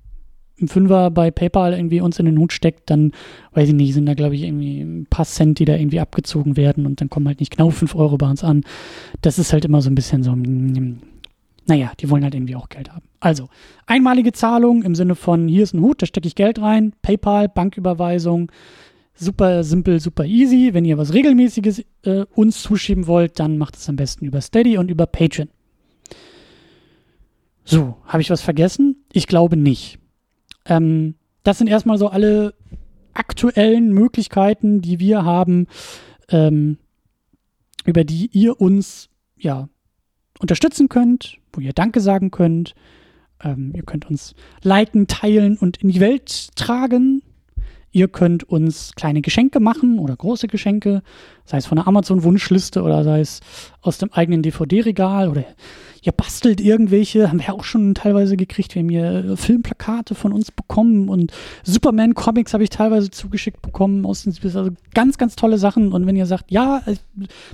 ein 0.62 0.68
Fünfer 0.68 1.10
bei 1.12 1.32
PayPal 1.32 1.74
irgendwie 1.74 2.02
uns 2.02 2.20
in 2.20 2.26
den 2.26 2.38
Hut 2.38 2.52
steckt, 2.52 2.90
dann, 2.90 3.14
weiß 3.54 3.70
ich 3.70 3.76
nicht, 3.76 3.94
sind 3.94 4.06
da 4.06 4.14
glaube 4.14 4.36
ich 4.36 4.44
irgendwie 4.44 4.82
ein 4.82 5.08
paar 5.10 5.26
Cent, 5.26 5.60
die 5.60 5.66
da 5.66 5.76
irgendwie 5.76 6.00
abgezogen 6.00 6.58
werden 6.58 6.86
und 6.86 7.00
dann 7.02 7.10
kommen 7.10 7.28
halt 7.28 7.40
nicht 7.40 7.56
genau 7.56 7.70
5 7.70 7.96
Euro 7.96 8.18
bei 8.18 8.30
uns 8.30 8.44
an. 8.44 8.64
Das 9.22 9.40
ist 9.40 9.54
halt 9.54 9.66
immer 9.66 9.82
so 9.82 9.90
ein 9.90 9.96
bisschen 9.96 10.24
so, 10.24 10.36
naja, 11.66 11.92
die 12.00 12.10
wollen 12.10 12.24
halt 12.24 12.36
irgendwie 12.36 12.56
auch 12.56 12.70
Geld 12.70 12.92
haben. 12.92 13.06
Also, 13.20 13.48
einmalige 13.86 14.32
Zahlung 14.32 14.84
im 14.84 14.96
Sinne 14.96 15.16
von, 15.16 15.48
hier 15.48 15.64
ist 15.64 15.74
ein 15.74 15.82
Hut, 15.82 16.02
da 16.02 16.06
stecke 16.06 16.28
ich 16.28 16.36
Geld 16.36 16.60
rein, 16.60 16.94
PayPal, 17.02 17.48
Banküberweisung, 17.48 18.52
super 19.20 19.64
simpel, 19.64 20.00
super 20.00 20.26
easy. 20.26 20.74
Wenn 20.74 20.86
ihr 20.86 20.98
was 20.98 21.14
Regelmäßiges 21.14 21.84
äh, 22.04 22.26
uns 22.34 22.62
zuschieben 22.62 23.08
wollt, 23.08 23.40
dann 23.40 23.58
macht 23.58 23.76
es 23.76 23.90
am 23.90 23.96
besten 23.96 24.26
über 24.26 24.42
Steady 24.42 24.78
und 24.78 24.90
über 24.90 25.06
Patreon. 25.06 25.50
So, 27.64 27.98
habe 28.06 28.22
ich 28.22 28.30
was 28.30 28.42
vergessen? 28.42 29.04
Ich 29.12 29.28
glaube 29.28 29.58
nicht. 29.58 30.00
Ähm, 30.66 31.16
das 31.44 31.58
sind 31.58 31.68
erstmal 31.68 31.98
so 31.98 32.08
alle 32.08 32.54
aktuellen 33.14 33.94
Möglichkeiten, 33.94 34.82
die 34.82 35.00
wir 35.00 35.24
haben, 35.24 35.68
ähm, 36.30 36.78
über 37.86 38.04
die 38.04 38.30
ihr 38.32 38.60
uns 38.60 39.10
ja 39.38 39.70
unterstützen 40.40 40.90
könnt, 40.90 41.38
wo 41.54 41.62
ihr 41.62 41.74
Danke 41.74 42.00
sagen 42.00 42.32
könnt. 42.32 42.76
Ähm, 43.44 43.74
ihr 43.76 43.84
könnt 43.84 44.10
uns 44.10 44.36
liken, 44.64 45.08
teilen 45.08 45.58
und 45.58 45.78
in 45.78 45.90
die 45.90 46.00
Welt 46.00 46.56
tragen 46.56 47.22
Ihr 47.92 48.08
könnt 48.08 48.44
uns 48.44 48.94
kleine 48.96 49.22
Geschenke 49.22 49.60
machen 49.60 50.00
oder 50.00 50.16
große 50.16 50.48
Geschenke, 50.48 51.02
sei 51.46 51.58
es 51.58 51.66
von 51.66 51.78
der 51.78 51.88
Amazon-Wunschliste 51.88 52.84
oder 52.84 53.04
sei 53.04 53.22
es 53.22 53.40
aus 53.82 53.98
dem 53.98 54.14
eigenen 54.14 54.44
DVD-Regal 54.44 55.30
oder 55.30 55.46
ihr 56.02 56.12
bastelt 56.12 56.62
irgendwelche, 56.62 57.30
haben 57.30 57.40
wir 57.40 57.54
auch 57.54 57.64
schon 57.64 57.94
teilweise 57.94 58.38
gekriegt. 58.38 58.76
Wir 58.76 58.82
haben 58.82 58.90
hier 58.90 59.38
Filmplakate 59.38 60.16
von 60.16 60.34
uns 60.34 60.52
bekommen 60.52 61.10
und 61.10 61.32
Superman-Comics 61.64 62.54
habe 62.54 62.64
ich 62.64 62.70
teilweise 62.70 63.10
zugeschickt 63.10 63.62
bekommen 63.62 64.06
aus 64.06 64.24
den 64.24 64.34
also 64.44 64.70
ganz, 64.94 65.18
ganz 65.18 65.36
tolle 65.36 65.58
Sachen. 65.58 65.92
Und 65.92 66.06
wenn 66.06 66.16
ihr 66.16 66.26
sagt, 66.26 66.52
ja, 66.52 66.82
äh, 66.86 66.96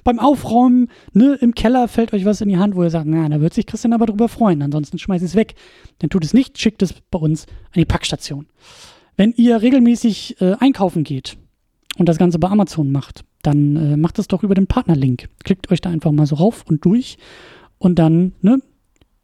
beim 0.03 0.19
Aufräumen, 0.19 0.89
ne, 1.13 1.37
im 1.41 1.55
Keller 1.55 1.87
fällt 1.87 2.13
euch 2.13 2.25
was 2.25 2.41
in 2.41 2.49
die 2.49 2.57
Hand, 2.57 2.75
wo 2.75 2.83
ihr 2.83 2.89
sagt, 2.89 3.07
na, 3.07 3.27
da 3.29 3.41
wird 3.41 3.53
sich 3.53 3.65
Christian 3.65 3.93
aber 3.93 4.05
drüber 4.05 4.29
freuen. 4.29 4.61
Ansonsten 4.61 4.99
schmeißt 4.99 5.23
es 5.23 5.35
weg. 5.35 5.55
Dann 5.99 6.09
tut 6.09 6.23
es 6.23 6.33
nicht, 6.33 6.59
schickt 6.59 6.81
es 6.81 6.93
bei 6.93 7.19
uns 7.19 7.45
an 7.47 7.79
die 7.79 7.85
Packstation. 7.85 8.47
Wenn 9.17 9.34
ihr 9.34 9.62
regelmäßig 9.62 10.41
äh, 10.41 10.56
einkaufen 10.60 11.04
geht 11.04 11.38
und 11.97 12.10
das 12.10 12.17
Ganze 12.17 12.39
bei 12.39 12.49
Amazon 12.49 12.91
macht, 12.91 13.23
dann 13.41 13.75
äh, 13.75 13.97
macht 13.97 14.19
es 14.19 14.28
doch 14.28 14.43
über 14.43 14.56
den 14.56 14.67
Partnerlink. 14.67 15.30
Klickt 15.43 15.71
euch 15.71 15.82
da 15.82 15.89
einfach 15.89 16.12
mal 16.12 16.25
so 16.25 16.36
rauf 16.36 16.65
und 16.67 16.84
durch 16.84 17.17
und 17.78 17.99
dann, 17.99 18.34
ne, 18.41 18.60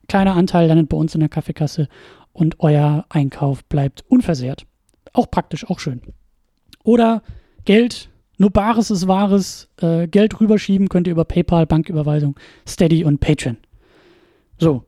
kleiner 0.08 0.36
Anteil 0.36 0.68
landet 0.68 0.90
bei 0.90 0.98
uns 0.98 1.14
in 1.14 1.20
der 1.20 1.30
Kaffeekasse 1.30 1.88
und 2.34 2.60
euer 2.60 3.06
Einkauf 3.10 3.66
bleibt 3.66 4.04
unversehrt. 4.08 4.66
Auch 5.14 5.30
praktisch, 5.30 5.70
auch 5.70 5.80
schön. 5.80 6.02
Oder 6.84 7.22
Geld, 7.66 8.10
nur 8.38 8.52
Bares 8.52 8.92
ist 8.92 9.08
Wahres, 9.08 9.70
äh, 9.82 10.08
Geld 10.08 10.40
rüberschieben 10.40 10.90
könnt 10.90 11.08
ihr 11.08 11.12
über 11.12 11.26
PayPal, 11.26 11.66
Banküberweisung, 11.66 12.40
Steady 12.68 13.04
und 13.04 13.20
Patreon. 13.20 13.58
So, 14.58 14.86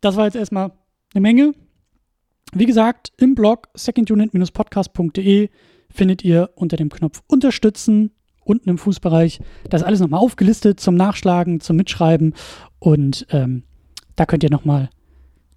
das 0.00 0.16
war 0.16 0.26
jetzt 0.26 0.36
erstmal 0.36 0.72
eine 1.14 1.20
Menge. 1.20 1.54
Wie 2.54 2.66
gesagt, 2.66 3.12
im 3.16 3.34
Blog 3.34 3.68
secondunit-podcast.de 3.74 5.48
findet 5.90 6.22
ihr 6.22 6.50
unter 6.54 6.76
dem 6.76 6.90
Knopf 6.90 7.22
Unterstützen 7.26 8.12
unten 8.44 8.68
im 8.68 8.78
Fußbereich 8.78 9.40
das 9.70 9.82
alles 9.82 10.00
nochmal 10.00 10.20
aufgelistet 10.20 10.78
zum 10.78 10.94
Nachschlagen, 10.94 11.60
zum 11.60 11.76
Mitschreiben 11.76 12.34
und 12.78 13.26
ähm, 13.30 13.62
da 14.16 14.26
könnt 14.26 14.42
ihr 14.42 14.50
nochmal 14.50 14.90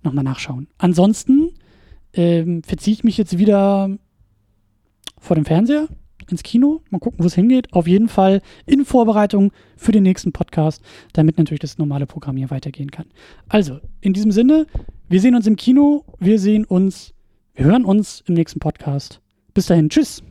noch 0.03 0.13
mal 0.13 0.23
nachschauen. 0.23 0.67
Ansonsten 0.77 1.51
ähm, 2.13 2.63
verziehe 2.63 2.93
ich 2.93 3.03
mich 3.03 3.17
jetzt 3.17 3.37
wieder 3.37 3.89
vor 5.19 5.35
dem 5.35 5.45
Fernseher 5.45 5.89
ins 6.29 6.43
Kino. 6.43 6.81
Mal 6.89 6.99
gucken, 6.99 7.23
wo 7.23 7.27
es 7.27 7.35
hingeht. 7.35 7.73
Auf 7.73 7.87
jeden 7.87 8.07
Fall 8.07 8.41
in 8.65 8.85
Vorbereitung 8.85 9.51
für 9.77 9.91
den 9.91 10.03
nächsten 10.03 10.31
Podcast, 10.31 10.81
damit 11.13 11.37
natürlich 11.37 11.59
das 11.59 11.77
normale 11.77 12.05
Programm 12.05 12.37
hier 12.37 12.49
weitergehen 12.49 12.91
kann. 12.91 13.05
Also, 13.47 13.79
in 14.01 14.13
diesem 14.13 14.31
Sinne, 14.31 14.67
wir 15.09 15.21
sehen 15.21 15.35
uns 15.35 15.47
im 15.47 15.55
Kino, 15.55 16.03
wir 16.19 16.39
sehen 16.39 16.65
uns, 16.65 17.13
wir 17.53 17.65
hören 17.65 17.85
uns 17.85 18.23
im 18.27 18.33
nächsten 18.35 18.59
Podcast. 18.59 19.21
Bis 19.53 19.67
dahin, 19.67 19.89
tschüss. 19.89 20.23